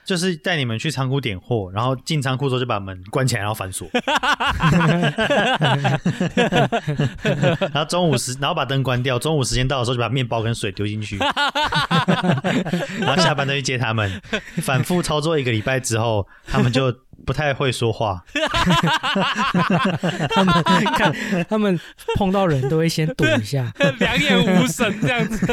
[0.08, 3.86] 就是带你们去仓库点货，然后进仓库之后就把门关起来，然后反锁。
[7.60, 9.18] 然后中午时，然后把灯关掉。
[9.18, 11.18] 中午时间到的时候，就把面包跟水丢进去。
[12.98, 14.10] 然后下班再去接他们。
[14.62, 16.90] 反复操作一个礼拜之后，他们就。
[17.26, 18.24] 不太会说话，
[20.34, 20.64] 他们
[20.96, 21.14] 看
[21.48, 21.78] 他们
[22.16, 25.46] 碰到人都会先躲一下， 两眼无神这样子。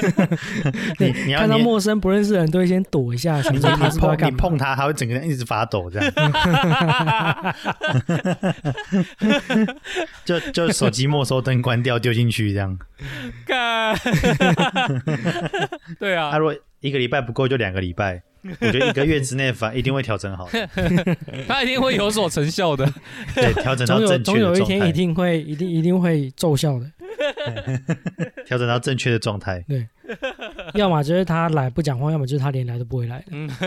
[0.99, 6.11] 你你要看到陌生不认识的人都会先躲一下，你碰你碰他，他会整个人一直发抖这样。
[10.23, 12.77] 就就手机没收，灯关掉，丢进去这样。
[13.45, 13.95] 看，
[15.99, 16.31] 对啊。
[16.31, 18.21] 他如果一个礼拜不够，就两个礼拜。
[18.61, 20.47] 我觉得一个月之内反一定会调整好，
[21.47, 22.85] 他一定会有所成效的。
[23.33, 26.91] 对，调整到正确的总有一天一定会一定一定会奏效的。
[28.45, 29.63] 调整到正确的状态。
[29.67, 29.87] 对，
[30.75, 33.23] 要么就是他来不讲话，要么就是他连来都不会来。
[33.31, 33.49] 嗯。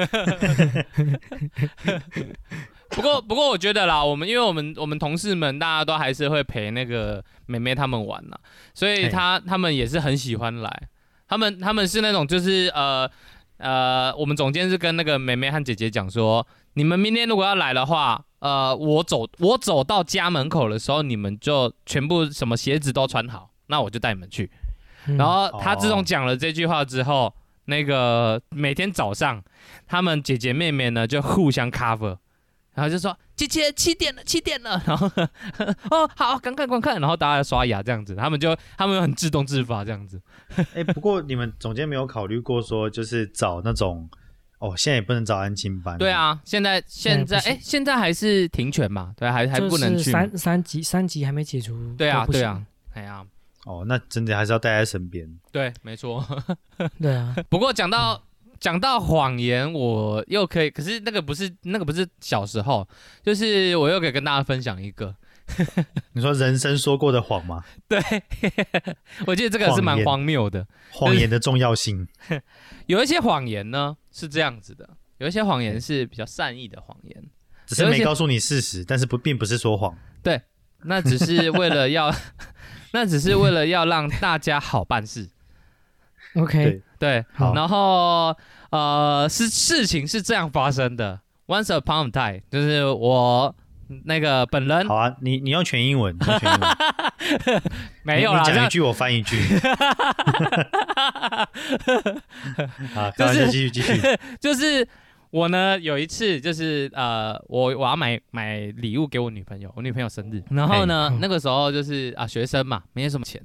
[2.91, 8.37] 不过不过我觉得啦，我们因为我们我们同事们大家都还是会陪那个妹妹他们玩呐，
[8.75, 10.83] 所以他他们也是很喜欢来。
[11.27, 13.11] 他们他们是那种就是呃。
[13.59, 24.51] 呃，我们总监是跟那个妹妹和姐姐讲说，你们明天如果要来的话，呃，我走我走到家门口的时候，你们就全部什么鞋子都穿好，那我就带你们去。
[25.17, 29.43] 然后他自从讲了这句话之后，那个每天早上，
[29.87, 32.17] 他们姐姐妹妹呢就互相 cover。
[32.79, 34.81] 然后就说姐姐七点了，七点了。
[34.87, 35.11] 然后
[35.91, 40.21] 哦好，赶快观看，然后大家刷牙这样子，他们就他们很自动自发这样子。
[40.75, 44.09] 哎，不过你们总监没有考虑过说，就是找那种
[44.61, 45.99] 哦，现在也不能找安亲班。
[45.99, 49.13] 对啊，现在现在哎，现在还是停权嘛？
[49.17, 50.13] 对，还还不能去。
[50.13, 51.93] 三三级三级还没解除。
[51.97, 52.63] 对啊，对啊，
[52.95, 53.25] 哎呀，
[53.65, 55.29] 哦，那真的还是要带在身边。
[55.51, 56.25] 对，没错。
[57.01, 57.35] 对啊。
[57.49, 58.23] 不过讲到。
[58.59, 62.87] 讲到谎言，我又可以，可是那个不是那个不是小时候，
[63.23, 65.15] 就是我又可以跟大家分享一个。
[66.13, 67.65] 你说人生说过的谎吗？
[67.89, 67.99] 对，
[69.27, 70.67] 我觉得这个是蛮荒谬的。
[70.91, 72.07] 谎言的重要性，
[72.85, 77.25] 有一些谎言呢是这样子的，有一些谎言是比较善意的谎言，
[77.67, 79.97] 只是没告诉你事实，但是不并不是说谎。
[80.23, 80.43] 对，
[80.85, 82.15] 那只是为了要，
[82.93, 85.31] 那只是为了要让大家好办事。
[86.35, 86.83] OK。
[86.99, 88.37] 对，然后
[88.71, 91.21] 呃，是事情是这样发生的。
[91.47, 93.55] Once upon a time，就是我
[94.05, 94.87] 那个本人。
[94.87, 96.77] 好啊，你你用全英文，全英文。
[98.03, 99.39] 没有啦，讲一句我翻一句。
[102.95, 104.01] 好，就是继续继续，
[104.41, 104.87] 就是
[105.31, 113.41] 我呢有一次就是呃我我要买买礼物给我女朋友，我女朋友生日，然后呢那个时候就是啊学生嘛，没什么钱，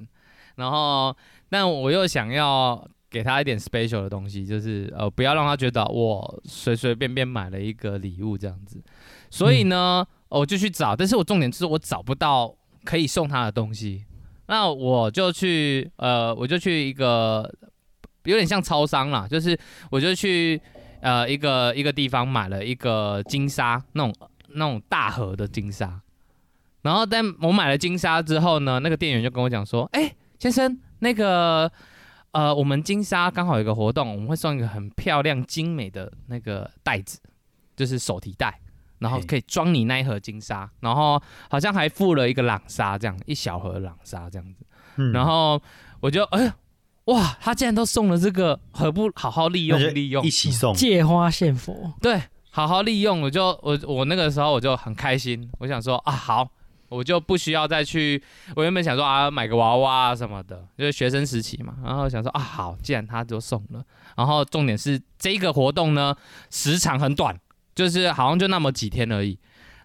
[0.56, 1.16] 然后
[1.48, 8.82] 但我又想要给他一点 special 的东西，就是呃不要让他觉得我随随便便买了一个礼物这样子，
[9.30, 10.04] 所以呢。
[10.30, 14.04] 我就去找，但是我重点就是我找不到可以送他的东西，
[14.48, 17.48] 那我就去，呃，我就去一个
[18.24, 19.56] 有点像超商啦，就是
[19.92, 20.60] 我就去
[21.00, 24.12] 呃一个一个地方买了一个金沙那种
[24.48, 26.00] 那种大盒的金沙，
[26.82, 31.70] 然后但我买了金沙之后呢，那个店员就跟我讲说，哎，先生，那个
[32.34, 37.18] 呃我们金沙刚好有个活动，我们会送一个很漂亮精美的那个袋子，
[37.74, 38.60] 就是手提袋。
[39.00, 41.20] 然后可以装你那一盒金沙，然后
[41.50, 44.64] 好像还附了一个朗沙，这样一小盒朗沙这样子。
[45.12, 45.60] 然后
[46.00, 46.50] 我就哎，
[47.06, 50.24] 哇，他竟然都送了这个，何不好好利用利用？
[50.24, 51.92] 一起送，借花献佛。
[52.00, 53.20] 对，好好利用。
[53.20, 56.48] 我就我我那个时候我就很开心，我想说啊，好，
[56.88, 58.22] 我就不需要再去。
[58.56, 61.76] 我原本想说啊，买个娃娃啊什么的，就是学生时期嘛。
[61.84, 63.84] 然后想说啊，好，既然他都送了，
[64.16, 66.16] 然后重点是这个活动呢，
[66.50, 67.38] 时长很短。
[67.74, 69.36] 就是好像就那么几天而已，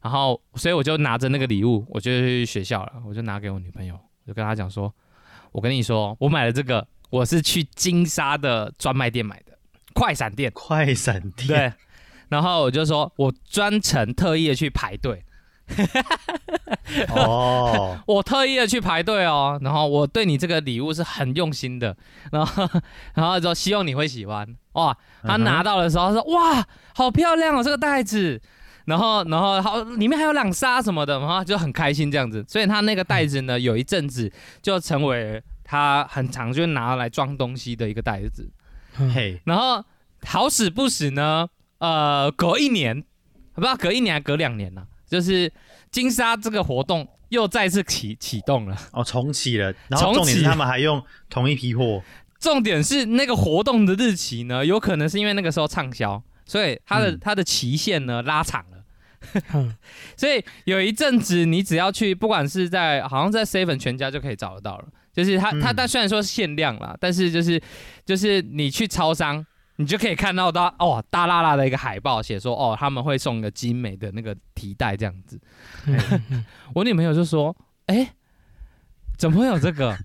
[0.03, 4.93] 然后所以我就拿着那个礼物，我就去学校了，我就拿给我女朋友，我就跟她讲说，
[5.51, 9.57] 我跟你说，我买了这个，我是去金沙的专卖店买的，
[9.95, 11.73] 快闪店，快闪店，对，
[12.27, 15.25] 然后我就说我专程特意的去排队。
[17.15, 21.95] 哦，我特意的去排队哦，然后我对你这个礼物是很用心的，
[22.31, 22.67] 然后
[23.13, 24.95] 然后说希望你会喜欢哇。
[25.21, 28.41] 他拿到的时候说哇，好漂亮哦这个袋子，
[28.85, 32.43] 然后然后好里面还有两沙什么的，然后就很开心这样子。
[32.47, 38.49] 所以他那个袋子呢，有一阵子就成为他很常就拿来装东西的一个袋子。
[39.13, 39.83] 嘿，然后
[40.25, 41.47] 好死不死呢，
[41.79, 43.03] 呃，隔一年，
[43.53, 44.87] 不知道隔一年还隔两年呢。
[45.09, 45.51] 就是
[45.91, 49.73] 金沙这个活动又再次启启动了哦，重启了。
[49.87, 52.01] 然后重点是他们还用同一批货。
[52.39, 58.77] 重点是那个活动的日期呢，有可能是因为那个时候畅销，所以它的它的期限呢拉长了。
[60.15, 64.87] 所以有一阵子你只要去，不管是在好像在 Seven 全家就可以找得到了。
[65.11, 67.61] 就是它它它虽然说是限量啦，但是就是
[68.05, 69.45] 就是你去超商。
[69.79, 75.39] 你就可以看到到哦，大辣辣的一个海报，写说哦，他们会送一个精美的那个提袋这样子。
[76.73, 77.55] 我女朋友就说
[77.87, 78.09] ：“哎，
[79.17, 79.97] 怎么会有这个？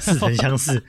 [0.00, 0.82] 似曾相识。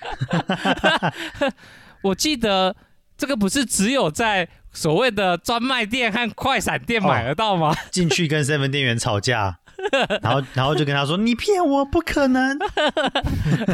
[2.01, 2.75] 我记得
[3.15, 7.75] 这个不是只有在所谓的专卖店和快闪店买得到吗？
[7.91, 9.60] 进去跟 seven 店员吵架，
[10.23, 12.58] 然后然后就跟他说：你骗我，不可能。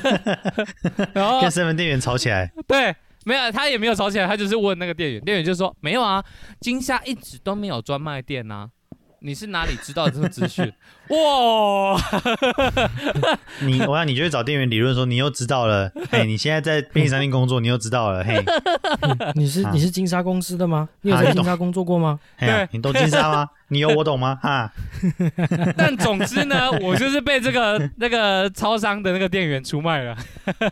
[1.16, 2.52] 然后跟 seven 店员吵起来。
[2.68, 2.94] 对。
[3.28, 6.24] 没有，他也没有吵起来，他就是问那个店员，店员就说没有啊，
[6.62, 8.70] 金虾一直都没有专卖店呐，
[9.28, 10.72] 你是哪里知道这个资讯？
[11.12, 12.00] 哇！
[13.60, 18.42] 你我想你就去找店员理论说，你又知道了， 嘿，你现在在便利商店工作，你又知道了，嘿，
[19.36, 20.88] 你是你是金沙公司的吗？
[21.02, 22.18] 你有在金沙工作过吗？
[22.40, 23.50] 对，你懂金沙吗？
[23.68, 24.40] 你有我懂吗？
[24.42, 24.72] 哈，
[25.76, 30.16] 但总之呢，我就是被这个那个超商的那个店员出卖了。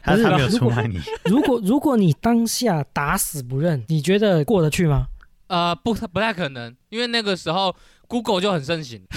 [0.01, 0.97] 他是没有出卖你。
[1.25, 5.07] 如果如果你当下打死不认，你觉得过得去吗？
[5.47, 7.75] 呃，不不太可能，因为那个时候
[8.07, 9.01] Google 就很盛行。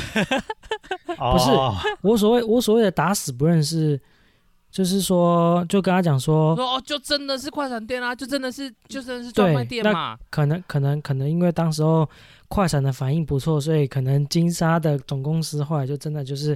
[1.16, 1.50] 不是，
[2.02, 4.00] 我所谓我所谓的打死不认识。
[4.70, 10.16] 就是说，就跟他讲说，说哦，就真的是快闪店啊，就真的是，就真的是专卖店嘛。
[10.28, 12.06] 可能可能可能，因为当时候
[12.48, 16.54] 快闪的反应不错，所以可能金沙的总公司后来就真的就是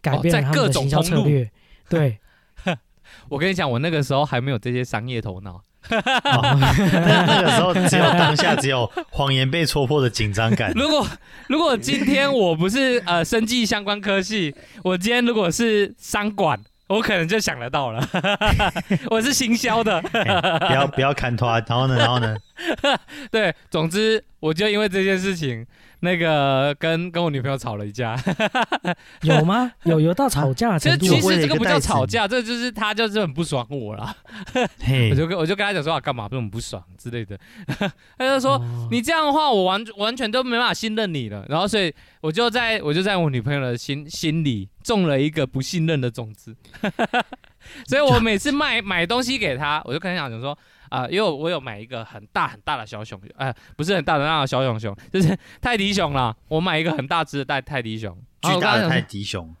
[0.00, 1.48] 改变了他们的营销策略。
[1.88, 2.18] 对，
[3.30, 5.62] 我跟你讲，我那个时候还没有这些商业头脑。
[5.90, 10.72] 那个时候只有当下只有谎言被戳破的紧张感。
[10.76, 11.06] 如果
[11.48, 16.58] 如果今天我不是呃生计相关科系，我今天如果是商管。
[16.88, 18.06] 我可能就想得到了，
[19.08, 22.36] 我是行销的，不要不要砍他，然后呢，然后呢？
[23.30, 25.66] 对，总之我就因为这件事情，
[26.00, 28.16] 那个跟跟我女朋友吵了一架。
[29.22, 29.72] 有吗？
[29.84, 31.06] 有有到吵架 程度？
[31.06, 34.14] 其实这个不叫吵架，这就是他就是很不爽我了。
[35.10, 37.38] 我就跟我就跟他讲说啊，干嘛这么不爽之类的。
[38.18, 41.44] 他就说你这样的话，我完完全都没办法信任你了。
[41.48, 46.54] 然后所以我就在我就在我女朋友的心心里种了一个不信任的种子。
[47.88, 50.56] 所以我每次卖买东西给他， 我就跟他讲说。
[50.92, 56.36] 啊，因为我有买一个很大很大的小熊，哎，不是很大的那个小熊熊， 就是泰迪熊啦。
[56.48, 59.56] 我买一个很大只的泰泰迪熊，巨大的泰迪熊。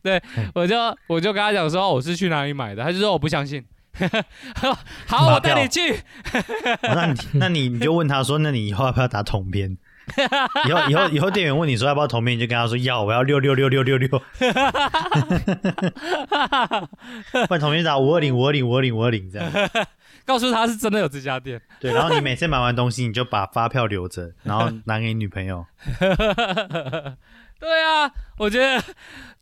[0.00, 0.22] 对，
[0.54, 0.76] 我就
[1.08, 3.64] 我就跟他讲说我是去哪里买的，他就说我不相信。
[5.08, 5.98] 好，我带你去。
[6.82, 9.76] 那你那你你就问他说，那你以后要不要打统编？
[10.68, 14.08] 以后以后以后店员问你说要不要同名，你就跟他说要，我要六六六六六六。
[17.48, 19.50] 换同名打五二零五二零五二零五二零这样，
[20.24, 21.60] 告诉他是真的有这家店。
[21.80, 25.64] 对，然后你每次买完东西，你就把发票留着，然后拿给你女朋友。
[27.60, 28.82] 对啊，我觉得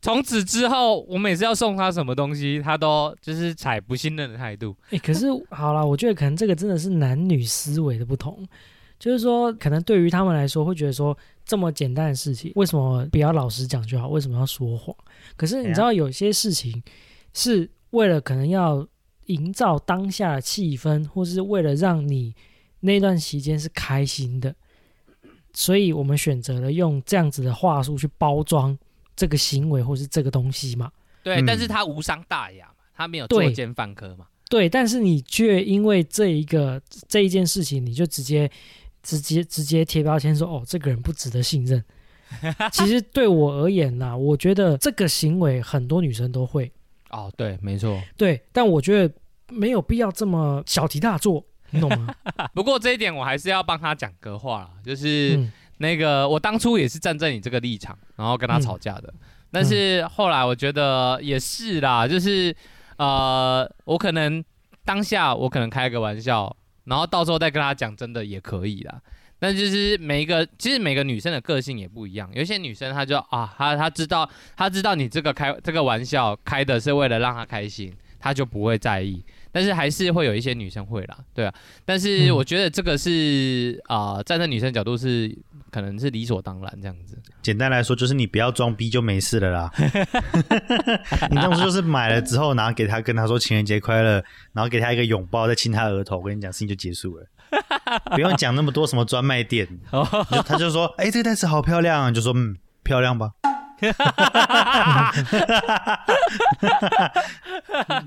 [0.01, 4.73] 从此之后，我每次要送他什么东西，他都就是采不信任的态度。
[4.91, 8.47] 哎，可是好了，我觉得可能这个真的是男女思维的不同，
[9.03, 14.07] 就是说，可能对于他们来说，会觉得说这么简单的事情，为什么不要老实讲就好？
[14.07, 14.95] 为什么要说谎？
[15.35, 16.81] 可是你知道，有些事情
[17.33, 18.87] 是为了可能要
[19.25, 22.33] 营造当下的气氛，或是为了让你
[22.79, 24.55] 那段期间是开心的。
[25.51, 28.77] 所以我们选择了用这样子的话术去包装
[29.17, 30.89] 这个行为或是这个东西嘛？
[31.23, 34.27] 对，但是他无伤大雅嘛，他没有作奸犯科嘛？
[34.49, 38.49] 对，但是你却因为这一个这一件事情，你就直接
[39.03, 41.83] 直接直接贴标签说哦，这个人不值得信任。
[42.71, 46.71] 其实对我而言呐，我觉得这个行为很多女生都会。
[47.11, 48.01] 哦，对，没错。
[48.17, 49.13] 对，但我觉得
[49.49, 51.45] 没有必要这么小题大做。
[51.69, 52.15] 你懂吗？
[52.55, 55.39] 不过这一点我还是要帮他讲个话啦，就是
[55.77, 59.13] 那个我当初也是站在你这个立场，然后跟他吵架的。
[59.51, 62.55] 但是后来我觉得也是啦，就是
[62.97, 64.43] 呃，我可能
[64.83, 69.01] 当下我可能开个玩笑，然后到时候再跟他讲，真的也可以啦。
[69.39, 79.21] 但就是每一个，其实每个女生的个性也不一样，有些女生她就啊，她她知道，她知道你这个开这个玩笑开的是为了让她开心，她就不会在意。
[79.51, 81.53] 但是还是会有一些女生会啦，对啊。
[81.83, 85.37] 但是我觉得这个是啊，站在女生角度是
[85.73, 87.19] 可能是理所当然这样子。
[87.41, 89.71] 简单来说，就是你不要装逼就没事了啦。
[91.31, 97.25] 你当时就是买了之后，然后给他跟他说情人节快乐，然后给他一个拥抱，再亲他额头，我跟你讲，事情就结束了。
[98.13, 99.67] 不用讲那么多什么专卖店，
[100.45, 103.31] 他就说：“哎，这个袋子好漂亮。”就说：“嗯，漂亮吧。”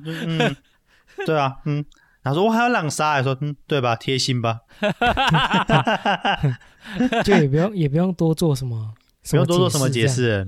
[0.04, 0.56] 嗯。
[1.24, 1.82] 对啊，嗯，
[2.26, 3.94] 他说我还要浪沙，说嗯，对吧？
[3.94, 4.58] 贴心吧，
[7.24, 8.92] 就也不用也不用多做什么，
[9.30, 10.44] 不用多做什么解释。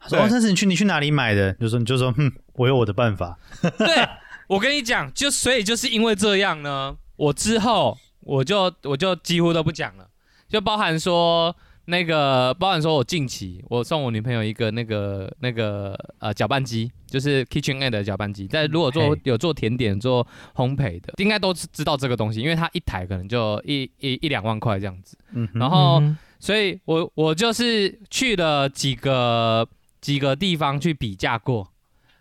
[0.00, 1.52] 他说王先生，你去你去哪里买的？
[1.54, 3.36] 就说你就说，哼，我有我的办法。
[3.76, 4.08] 对
[4.46, 10.08] 我跟你讲，就所以就是因为这样呢，我之后我就我就几乎都不讲了，
[10.48, 11.54] 就包含说。
[11.86, 18.46] 那个包含说，我近期我送我女朋友一个那个那个呃搅拌机，就是 KitchenAid 的搅拌机。
[18.48, 25.18] 但如果做有做甜点、做烘焙的，应该都知道这个东西，因为它一台可能就一一一两万块这样子。
[25.32, 26.00] 嗯，然后
[26.38, 29.68] 所以我我就是去了几个
[30.00, 31.68] 几个地方去比价过，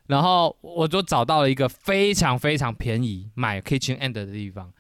[0.07, 4.73] 然后我就找到了一个非常非常便宜买 KitchenAid 的地方。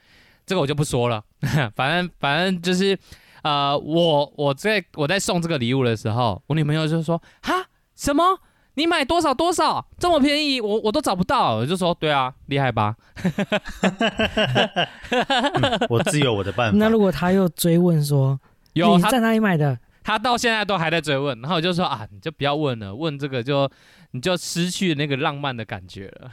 [0.43, 1.23] 这个我就不说了，
[1.75, 2.97] 反正反正就是。
[3.43, 8.39] 呃，我我在我在送这个礼物的时候，我女朋友就说：“哈，什么？
[8.75, 10.61] 你买多少多少这么便宜？
[10.61, 12.95] 我我都找不到。”我就说：“对啊，厉害吧？”
[15.89, 16.77] 我自有我的办法。
[16.77, 18.39] 那如果他又追问说：
[18.73, 23.69] “有在哪里买的？”他到现在都还在追问，然后我就说：“啊，你就不要问了，问这个就
[24.11, 26.31] 你就失去那个浪漫的感觉了。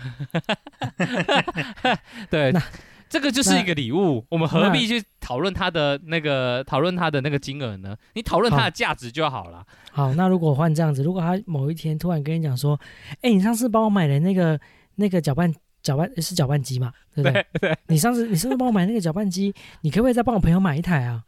[2.30, 2.52] ”对。
[3.08, 7.96] 这个就是一个礼物，我们何必去讨论它的那个讨论它的那个金额呢？
[8.14, 9.64] 你讨论它的价值就好了。
[9.90, 12.78] 好，那如果换这样子，如果他某一天突然跟你讲说
[13.22, 14.60] ：“哎，你上次帮我买的那个
[14.96, 16.92] 那个搅拌搅拌是搅拌机嘛？
[17.14, 17.76] 对不对？
[17.86, 19.54] 你上次你是不是帮我买那个搅拌机？
[19.80, 21.24] 你可不可以再帮我朋友买一台啊？”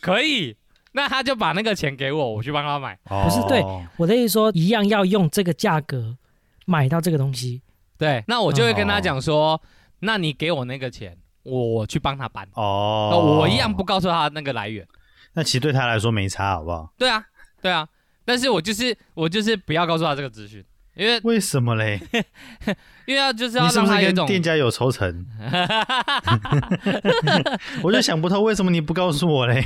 [0.00, 0.56] 可以，
[0.92, 2.96] 那他就把那个钱给我，我去帮他买。
[3.04, 3.62] 不是，对
[3.96, 6.16] 我的意思说，一样要用这个价格
[6.66, 7.60] 买到这个东西。
[7.98, 9.60] 对，那我就会跟他讲说。
[10.00, 13.38] 那你给我那个钱，我去帮他搬哦。
[13.40, 14.86] 我一样不告诉他那个来源。
[15.32, 16.92] 那其实对他来说没差，好不好？
[16.98, 17.24] 对啊，
[17.62, 17.88] 对啊。
[18.24, 20.64] 但是我就是我就是不要告诉他这个资讯。
[21.00, 21.98] 因为为什么嘞？
[23.06, 25.24] 因为要就是要让他跟店家有抽成。
[27.82, 29.64] 我就想不透为什么你不告诉我嘞？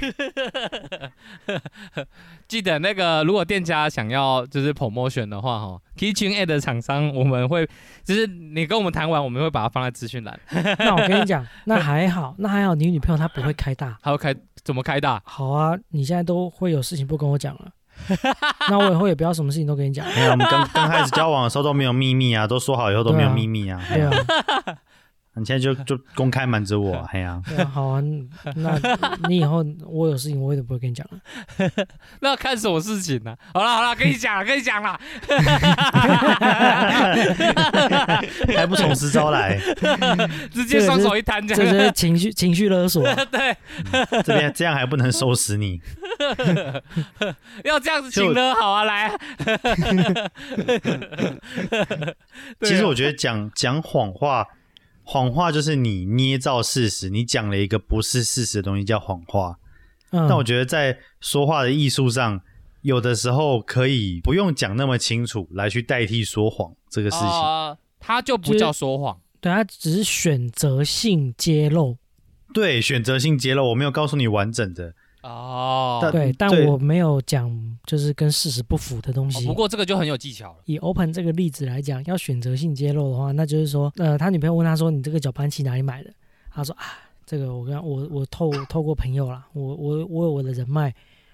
[2.46, 7.68] 记得那个，如果店家想要就是 promotion 的话，哈，KitchenAid 的厂商我们会
[8.04, 10.38] 就是你跟我们谈完，我们会把它放在资讯栏。
[10.78, 14.32] 那我跟你讲，那还好，那还好，你女朋友她不会开大，她会开
[14.62, 15.20] 怎么开大？
[15.24, 17.72] 好啊，你现在都会有事情不跟我讲了。
[18.70, 20.06] 那我以后也不要什么事情都跟你讲。
[20.14, 23.80] 没有，我们刚刚开始交往的时候都没有秘密啊，都说好以后都没有秘密啊。
[23.88, 24.10] 对啊。
[25.36, 28.00] 你现在就就公开瞒着我， 哎呀，好啊，
[28.54, 28.78] 那
[29.28, 31.18] 你以后我有事情我也不会跟你讲了。
[32.22, 33.36] 那看什么事情呢？
[33.52, 34.96] 好了好了，跟你讲了，跟你讲了，
[38.54, 39.58] 还不从实招来，
[40.52, 43.02] 直接双手一摊，这是情绪情绪勒索。
[43.32, 43.56] 对，
[44.22, 45.80] 这边这样还不能收拾你，
[47.64, 49.18] 要这样子请勒，好啊，来。
[52.60, 54.46] 其实我觉得讲讲谎话。
[55.04, 59.58] 谎话就是你捏造事实，你讲了一个不是事实的东西叫谎话。
[60.10, 62.40] 但我觉得在说话的艺术上，
[62.82, 67.28] 有的时候可以不用讲那么清楚来去代替说谎这个事情。
[67.98, 71.96] 它就不叫说谎，对，它只是选择性揭露。
[72.52, 74.94] 对，选择性揭露，我没有告诉你完整的。
[75.24, 77.50] 哦，对，但我没有讲
[77.86, 79.46] 就是跟事实不符的东西。
[79.46, 80.58] 不过这个就很有技巧了。
[80.66, 86.10] 以 Open 这个例子来讲，要选择性揭露的话，那就是说，呃，他女朋友问他说：“你这个搅拌器哪里买的？”
[86.52, 86.84] 他说：“啊，
[87.24, 90.90] 这个我跟我我透透 过朋友啦，我我我有我的人脉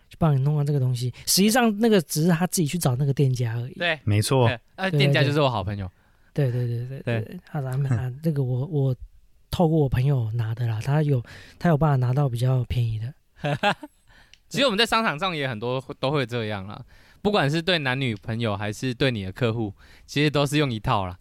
[0.09, 1.13] 去帮你弄完这个东西。
[1.27, 4.49] 实际上那个只是他自己去找那个店家而已。”对，没错。
[4.77, 5.91] 那店家就是我好朋友。
[6.33, 8.95] 对对对对对，他咱们 啊，这个我我
[9.51, 11.21] 透过我朋友拿的啦，他有
[11.59, 13.13] 他有办法拿到比较便宜的。
[14.49, 16.85] 其实我们在商场上也很多都会这样啦，
[17.23, 19.73] 不管是对男女朋友还是对你的客户，
[20.07, 21.17] 其实都是用一套啦。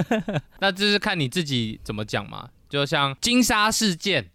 [0.60, 2.50] 那就是看你自己怎么讲嘛。
[2.68, 4.30] 就像金沙事件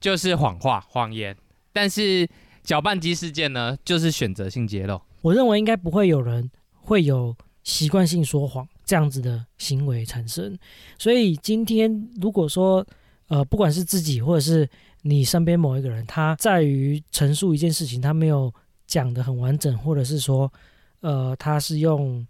[0.00, 1.36] 就是谎话、谎言，
[1.72, 2.26] 但是
[2.62, 4.98] 搅拌机事件呢，就是选择性揭露。
[5.20, 10.58] 我认为应该不会有人会有习惯性说谎这样子的行为产生。
[10.98, 12.86] 所以今天如果说
[13.28, 14.68] 呃，不管是自己或者是
[15.02, 18.52] 你身边某一个人，他在于陈述一件事情，他没有
[18.86, 20.50] 讲的很完整，或者是说，
[21.00, 22.24] 呃，他是用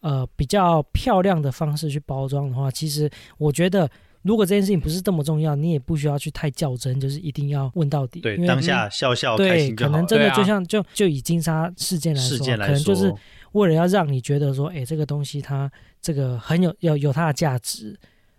[0.00, 3.08] 呃比较漂亮的方式去包装的话，其实
[3.38, 3.88] 我觉得，
[4.22, 8.20] 如果这件事情不是这么重要，你也不需要去太较真，就是一定要问到底。
[8.20, 13.14] 对，当下笑笑开心可能真的就像就就以金沙事件来说，可能就是
[13.52, 15.70] 为了要让你觉得说，哎，这个东西它
[16.02, 17.96] 这个很有有有它的价值。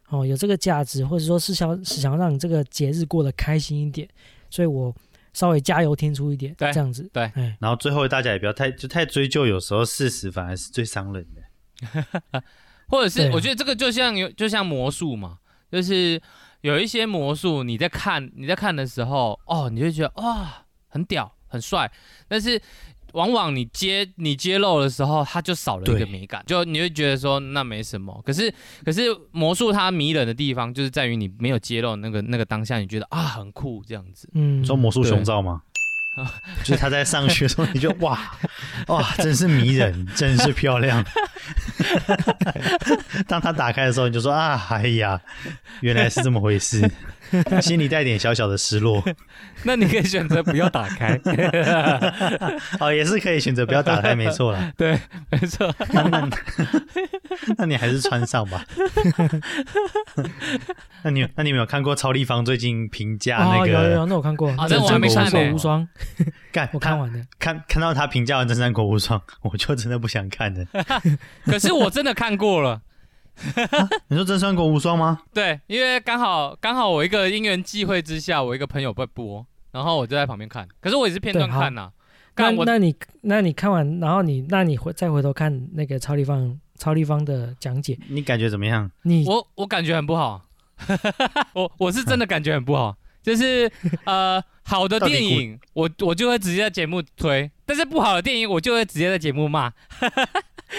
[0.09, 4.07] 哦，有这个价值，或者说是想是想让你这个节日过得开心一点，
[4.49, 4.95] 所以我
[5.33, 7.09] 稍微加油添醋一点，这样子。
[7.11, 12.43] 对，然后最后大家也不要太就太追究，有时候事实反而是最伤人的。
[12.87, 15.39] 或者是我觉得这个就像有就像魔术嘛，
[15.71, 16.21] 就是
[16.61, 21.91] 有一些魔术你在看你在看的时候，哦，你就觉得哇很屌很帅，
[22.27, 22.61] 但是。
[23.13, 28.21] 往往你揭你揭露的时候，它就少了一个美感，就你会觉得说那没什么。
[28.25, 28.53] 可是
[28.83, 34.29] 可是魔术它迷人的地方，就是在于你没有揭露那个那个当下，你觉得啊很酷这样子。
[34.33, 35.61] 嗯，说魔术胸罩吗？
[36.65, 38.19] 就是他在上学的时候，你就哇
[38.87, 41.05] 哇，真是迷人，真是漂亮。
[43.27, 45.21] 当他打开的时候，你就说啊，哎呀，
[45.81, 46.81] 原来是这么回事，
[47.61, 49.03] 心里带点小小的失落。
[49.63, 51.19] 那你可以选择不要打开。
[52.79, 54.71] 哦，也是可以选择不要打开，没错啦。
[54.77, 54.99] 对，
[55.29, 55.73] 没错。
[55.91, 56.29] 那
[57.57, 58.63] 那你还是穿上吧。
[61.03, 63.67] 那你那你有没有看过超立方最近评价那个？
[63.67, 64.49] 有有有，那我看过。
[64.57, 65.87] 啊，这我还没看过无双。
[66.51, 67.23] 干，我看完了。
[67.39, 70.65] 看看到他评价完《真三国无双》，我就真的不想看了。
[71.45, 72.81] 可是我真的看过了。
[74.09, 75.19] 你说《真三国无双》吗？
[75.33, 80.67] 对，因为刚好刚好我一个因缘际会之下，我一个朋友在播，然后我就在旁边看。
[80.81, 81.91] 可是我也是片段看呐。
[82.35, 88.89] 那那你那你看完，然后你那你回再回头看那个超立方超立方的讲解，你感觉怎么样？
[89.03, 90.45] 你我我感觉很不好。
[91.53, 92.95] 我我是真的感觉很不好。
[93.27, 93.69] 就是
[94.05, 99.69] 呃，好的电影，我我就会直接在节目推；但是不好的电影，我就会直接在节目骂。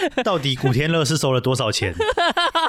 [0.23, 1.93] 到底古天乐是收了多少钱？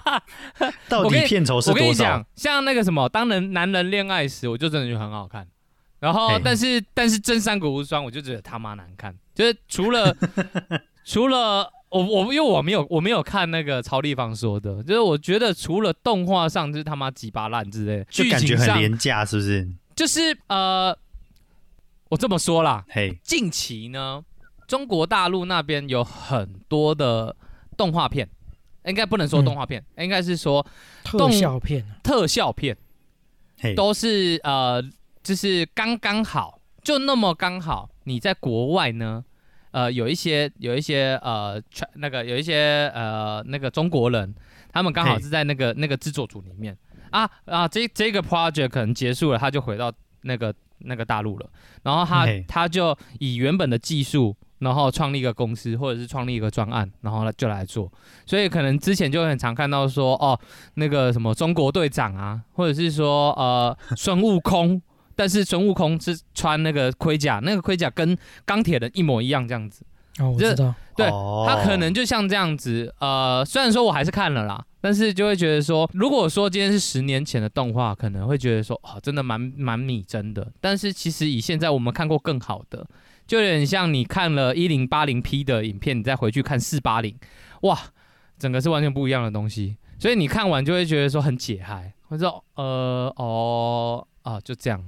[0.88, 2.24] 到底片酬是多少？
[2.34, 5.46] 像那个什么，当人男人恋爱时，我就真的觉得很好看。
[5.98, 9.14] 然后，但是但是真三国无双，我就觉得他妈难看。
[9.34, 10.16] 就是除了
[11.04, 19.68] 除了我我因为我没有我没有看那个曹立方说的，就是我觉得除了动画上就是他妈几巴烂之类，就感觉很廉价，是不是？
[19.94, 20.96] 就是呃，
[22.08, 24.22] 我这么说啦，嘿，近期呢，
[24.70, 27.34] 中国大陆那边有很多的
[27.76, 28.28] 动画片，
[28.84, 30.64] 应该不能说动画片，应该是说
[31.02, 32.76] 特效片，特效片，
[33.74, 34.80] 都是呃，
[35.24, 39.24] 就是刚刚好，就那么刚好，你在国外呢，
[39.72, 41.60] 呃，有一些有一些呃，
[41.96, 44.32] 那个有一些呃，那个中国人，
[44.72, 46.78] 他们刚好是在那个那个制作组里面。
[47.10, 51.50] 啊啊，这这个 project 可能结束了，他就回到那个那个大陆了。
[51.82, 57.90] 然后他他就以原本的技术，然后创立一个公司，或者是创立一个专案，然后就来做。
[58.24, 60.38] 所以可能之前就很常看到说，哦，
[60.74, 64.80] 那个什么中国队长啊，或者是说呃孙悟空，
[65.16, 69.84] 但是孙悟空是穿那个盔甲，那个盔甲跟钢铁人一模一样这样子。
[70.18, 70.74] 哦，我知道。
[70.96, 72.94] 对，他可能就像这样子。
[72.98, 80.46] 呃，虽然说我还是看了啦，但是就会觉得说，如果说今天是十年前的动画，可能会觉得说，哦，真的蛮蛮拟真的。
[80.60, 82.86] 但是其实以现在我们看过更好的。
[83.30, 87.16] 就有点像你看了一零八零 P 的影片，你再回去看四八零，
[87.60, 87.78] 哇，
[88.36, 89.76] 整个是完全不一样的东西。
[90.00, 94.84] 所以你看完就会觉得说很解嗨，或者说呃哦啊就这样，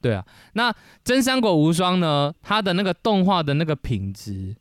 [0.00, 0.24] 对啊。
[0.54, 0.72] 那
[1.04, 4.56] 《真三国无双》呢，它的那个动画的那个品质，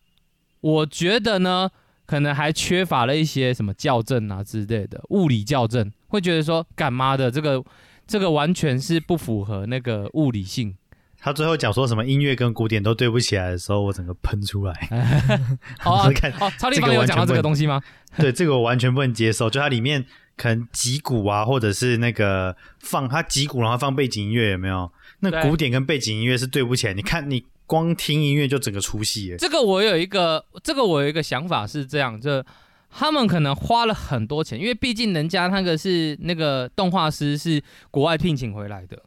[0.60, 1.70] 我觉得呢，
[2.06, 7.64] 可能还缺乏了一些什么校正啊之类的物理校正，会觉得说干妈的这个
[8.06, 10.76] 这个完全是不符合那个物理性。
[11.24, 14.74] 他最后讲说什么音乐跟古典都对不起来的时候，我整个喷出来。
[15.86, 17.82] 哦， 看哦，超立方有讲到这个东西吗？
[18.20, 19.50] 对，这个我完全不能接受。
[19.50, 20.06] 就它里面
[20.36, 24.92] 可能击鼓啊，或者是那个放它击鼓，然后放背景音乐，有没有？
[25.22, 26.94] 那古典跟背景音乐是对不起来。
[26.94, 29.34] 你看，你光听音乐就整个出戏。
[29.40, 32.44] 这个我有一个，这个我有一个想法是这样，就
[32.90, 39.02] 他们可能花了很多钱，因为毕竟人家那个是那个动画师是国外聘请回来的。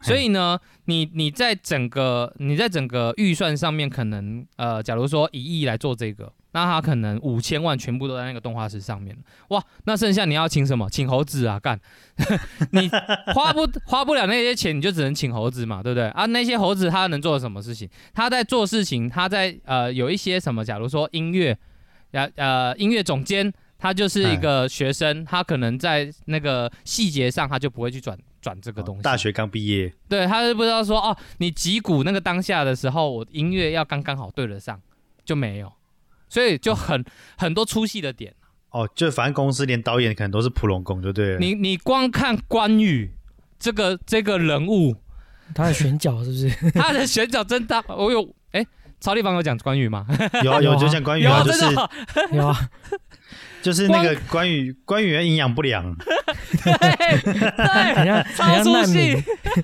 [0.00, 9.16] 所以呢，你你在整个你在整个预算上面，可能呃，假如说一亿来做这个，那他可能五千万全部都在那个动画师上面
[9.48, 10.88] 哇，那剩下你要请什么？
[10.88, 11.78] 请猴子啊，干！
[12.70, 12.88] 你
[13.34, 16.08] 花不花不了那些钱，你就只能请猴子嘛，对不对？
[16.10, 17.88] 啊，那些猴子他能做什么事情？
[18.14, 20.64] 他在做事情，他在呃有一些什么？
[20.64, 21.58] 假如说音乐，
[22.12, 28.16] 呃呃音乐总监，他就是一个学生，他可能在那个细节上，他就不会去转。
[28.40, 34.80] 转这个东西，大学刚毕业，对，他是不知道说哦，你击鼓那个当下的时候，我音乐要刚刚好对得上，
[35.24, 35.72] 就没有，
[36.28, 37.04] 所以就很
[37.36, 38.34] 很多出戏的点
[38.70, 41.38] 哦，就反正公司连导演可能都是普龙工，就对了。
[41.38, 43.10] 你你光看关羽
[43.58, 44.94] 这个这个人物，
[45.54, 46.70] 他的选角是不是？
[46.78, 48.64] 他的选角真大，我有哎，
[49.00, 50.06] 曹立芳有讲关羽吗？
[50.44, 51.64] 有啊有，就讲关羽啊，就 是
[52.32, 52.68] 有啊。
[53.60, 55.94] 就是那个关羽，关羽营养不良，
[56.62, 59.16] 对对，超出戏。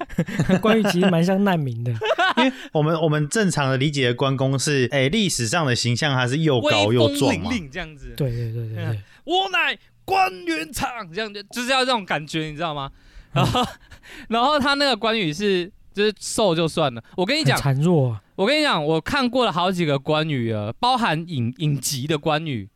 [0.60, 1.92] 关羽其实蛮像难民的，
[2.38, 8.12] 因为我们我们正常的理解的关公是，哎，历史上的形象还是又高又壮嘛，这样子。
[8.16, 12.90] 对对对对对，我乃关云长，这样就就是要这种感觉，你知道吗？
[13.32, 13.64] 然后
[14.28, 18.20] 然后他那个关羽是就是瘦就算了，我跟你讲，孱弱。
[18.36, 22.68] 我跟你讲，我看过了好几个关羽啊，包含影影集的关羽。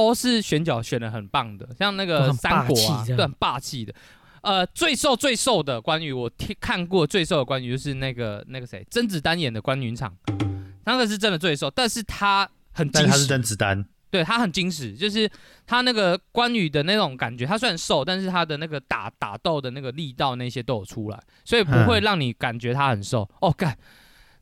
[0.00, 3.94] 都是选角选的很棒的，像那个三国啊，对，很霸气的。
[4.40, 10.16] 呃，最瘦最瘦的关羽，我听看过最瘦的关羽就是那个那个谁，甄子丹演的关云长，
[10.84, 15.28] 那个是真的最瘦，但是他很，但他是甄子丹，对他很惊喜，就是
[15.66, 23.28] 他那个关羽的那种感觉，他虽然瘦，但是他的那个打打斗的那个力道那些都有出来，所以不会让你感觉他很瘦。
[23.40, 23.76] 哦，干。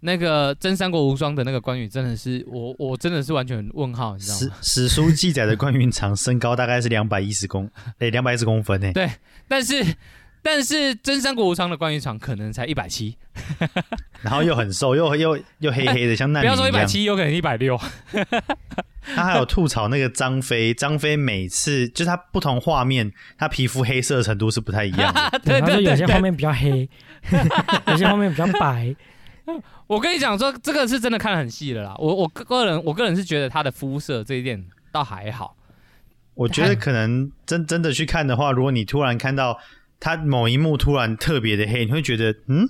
[0.01, 4.57] 那个真三国无双的那个关羽真的是我，我真的是完全问号，你知道吗？
[4.63, 8.93] 史史书记载的关云长身高大概是两百一十公， 哎，两百一十公分呢。
[8.93, 9.11] 对，
[9.49, 9.85] 但是
[10.43, 13.17] 但是真三国无双的关云长可能才一百七，
[14.23, 17.79] 然后又很瘦，又又又黑黑的，像难民不要说一百七，有可能一百六。
[19.15, 25.41] 他还有吐槽那个张飞，张飞每次就是他不同画面，他皮肤黑色程度是不太一样的。
[25.45, 26.89] 对，他说有些画面比较黑，
[27.87, 28.95] 有些画面比较白。
[29.87, 31.95] 我跟你讲说，这个是真的看得很细的啦。
[31.99, 35.57] 我我个人我个人是觉得他的肤色这一点倒还好。
[36.35, 39.59] 我觉得可能真真的去看的话，如果你突然看到
[39.99, 42.69] 他某一幕突然特别的黑，你会觉得嗯，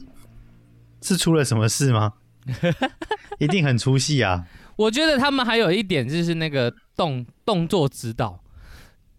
[1.03, 2.13] 是出了什么事吗？
[3.39, 4.47] 一定很出戏啊！
[4.77, 8.41] 我觉得他们还有一点就是那个动动作指导，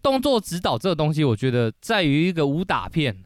[0.02, 3.24] 动作指导这个东西，我觉得在于一个武打片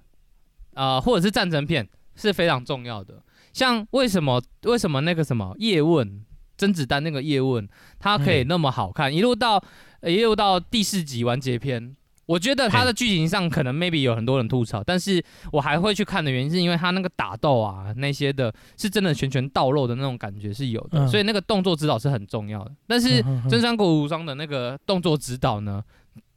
[0.75, 3.23] 啊，或者是战争片是非常重要的。
[3.53, 6.25] 像为什么为什么那个什么叶问
[6.57, 9.63] 甄子丹那个叶问他可以那么好看，一路到
[10.03, 11.97] 一路到第四集完结篇，
[12.27, 22.73] 我觉得他的剧情上可能 maybe 有很多人吐槽，但是我还会去看的原因是因为他那个打斗啊那些的是真的拳拳到肉的那种感觉是有的，所以那个动作指导是很重要的。
[22.87, 25.83] 但是真三国无双的那个动作指导呢，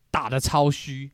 [0.10, 1.12] 打的超虚，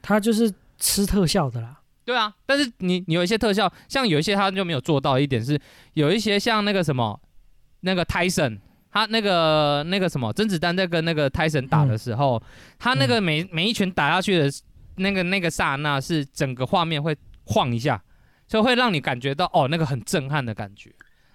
[0.00, 1.78] 他就是吃特效的啦。
[2.04, 5.60] 对啊，但是你你有一些特效，像有一些他就没有做到一点是，
[5.94, 7.20] 有一些像那个什么，
[7.80, 12.42] 那个泰森，他那个那个什么甄子丹在跟那个泰森打的时候，
[12.78, 14.50] 他那个每每一拳打下去的
[14.96, 18.02] 那个那个刹那，是整个画面会晃一下，
[18.48, 20.92] 就会让你感觉到哦那个很震撼的感觉。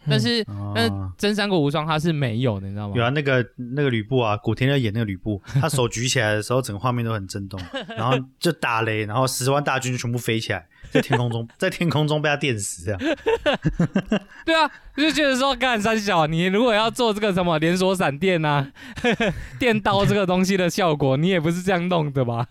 [0.09, 2.93] 但是那真三国无双它是没有的，你知道吗？
[2.95, 3.45] 有啊，那个
[3.75, 7.59] 那个吕布啊，古天乐演那个吕布，他手举起来的时候，整个画面都很震动，
[7.95, 10.65] 然后就打雷，然后十万大军就全部飞起来。
[10.91, 12.99] 在天空中，在天空中被他电死，这样。
[14.45, 18.71] 对啊，就觉得说干三小，你如果要做这个什么连锁闪电啊、
[19.59, 22.45] 电刀这个东西的效果，你也不是这样弄的吧？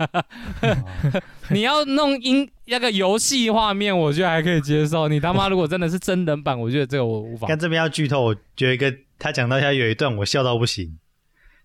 [1.51, 5.09] 你要弄音那个游戏画面，我觉得还可以接受。
[5.09, 7.47] 你他妈如果真的是真人版，我觉得这个我无法。
[7.47, 10.99] 看这边要剧透，我觉得一个他讲到下有一段我笑到不行，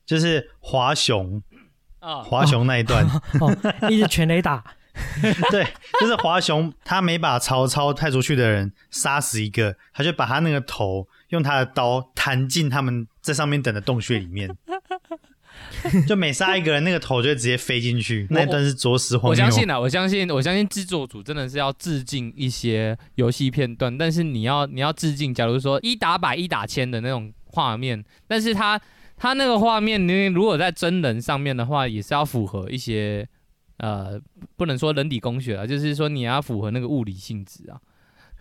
[0.06, 1.42] 就是华雄
[2.00, 3.06] 啊，华雄那一段，
[3.90, 4.64] 一直全雷打。
[5.52, 5.66] 对，
[6.00, 14.54] 就是华雄，他每把曹操派出去的人杀死一个，他就把他那个头用他的刀弹进他们在上面等的洞穴里面，
[16.08, 18.28] 就每杀一个人，那个头就会直接飞进去。
[18.32, 28.80] 那段是着实荒我相信啊，我相信，我相信制作组真的是要致敬一些游戏片段，但是你要你要致敬，假如说一打百、一打千的那种画面，但是他
[29.18, 33.28] 他那个画面，你如果在真人上面的话，也是要符合一些。
[33.82, 34.22] 呃，
[34.56, 37.82] 不能说人体工学啊，就是说你要符合那个物理性质啊。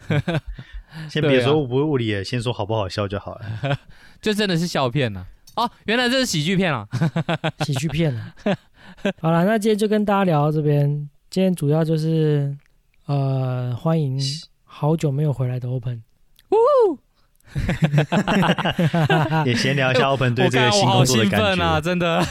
[1.09, 3.79] 先别说不物理，先说好不好笑就好了。
[4.21, 5.25] 就真的是笑片呐！
[5.57, 6.87] 哦，原来这是喜剧片啊，
[7.65, 8.35] 喜剧片啊。
[9.21, 11.09] 好了，那今天就跟大家聊到这边。
[11.31, 12.55] 今天主要就是
[13.07, 14.21] 呃，欢迎
[14.65, 16.03] 好久没有回来的 Open。
[19.47, 22.25] 也闲聊一下 Open 对这个新工作的感觉啊，真的。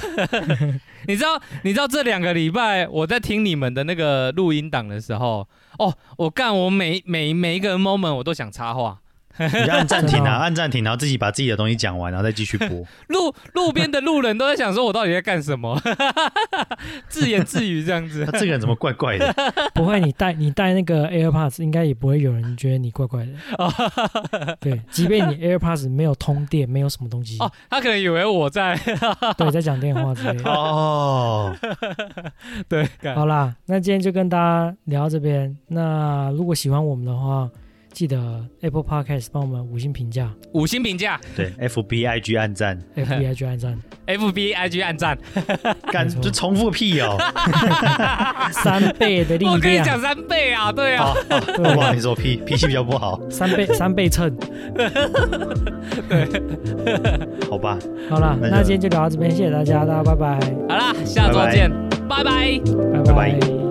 [1.08, 5.48] 你知道，你知道这两个礼拜我在听你们的那个录音档的时候，
[5.78, 9.00] 哦，我干，我每每每一个 moment 我都想插话。
[9.40, 12.68] 你按暂停啊， 按暂停，然后自己把自己的东西讲完，然后再继续播。
[13.08, 15.80] 路路边的路人都在想说，我到底在干什么？
[17.08, 18.26] 自言自语这样子。
[18.26, 19.34] 他这个人怎么怪怪的？
[19.74, 23.32] 不会，你带你带那个 AirPods，应该也不会有人觉得你怪怪的。
[24.60, 27.38] 对，即便你 AirPods 没有通电，没有什么东西。
[27.40, 28.78] 哦，他可能以为我在
[29.38, 30.50] 对在讲电话之类的。
[30.50, 31.56] 哦，
[32.68, 35.56] 对，好啦，那今天就跟大家聊到这边。
[35.68, 37.50] 那如果喜欢我们的话，
[37.92, 45.18] 记得 Apple Podcast 帮我们五星评价，五星评价，对，F B I G 按赞，F B I G 按赞，F B I G 按赞，
[45.92, 47.18] 干就重复屁哦，
[48.54, 51.14] 三倍的力量，我跟你讲三倍啊，对啊，
[51.56, 54.34] 不好意思，我脾脾气比较不好，三倍三倍称，
[56.08, 56.42] 对，
[57.50, 57.78] 好吧，
[58.10, 61.72] 好了，那今天就聊到这边，谢谢大家，大家拜拜，好了，下周见，
[62.08, 62.62] 拜拜，
[63.04, 63.69] 拜拜。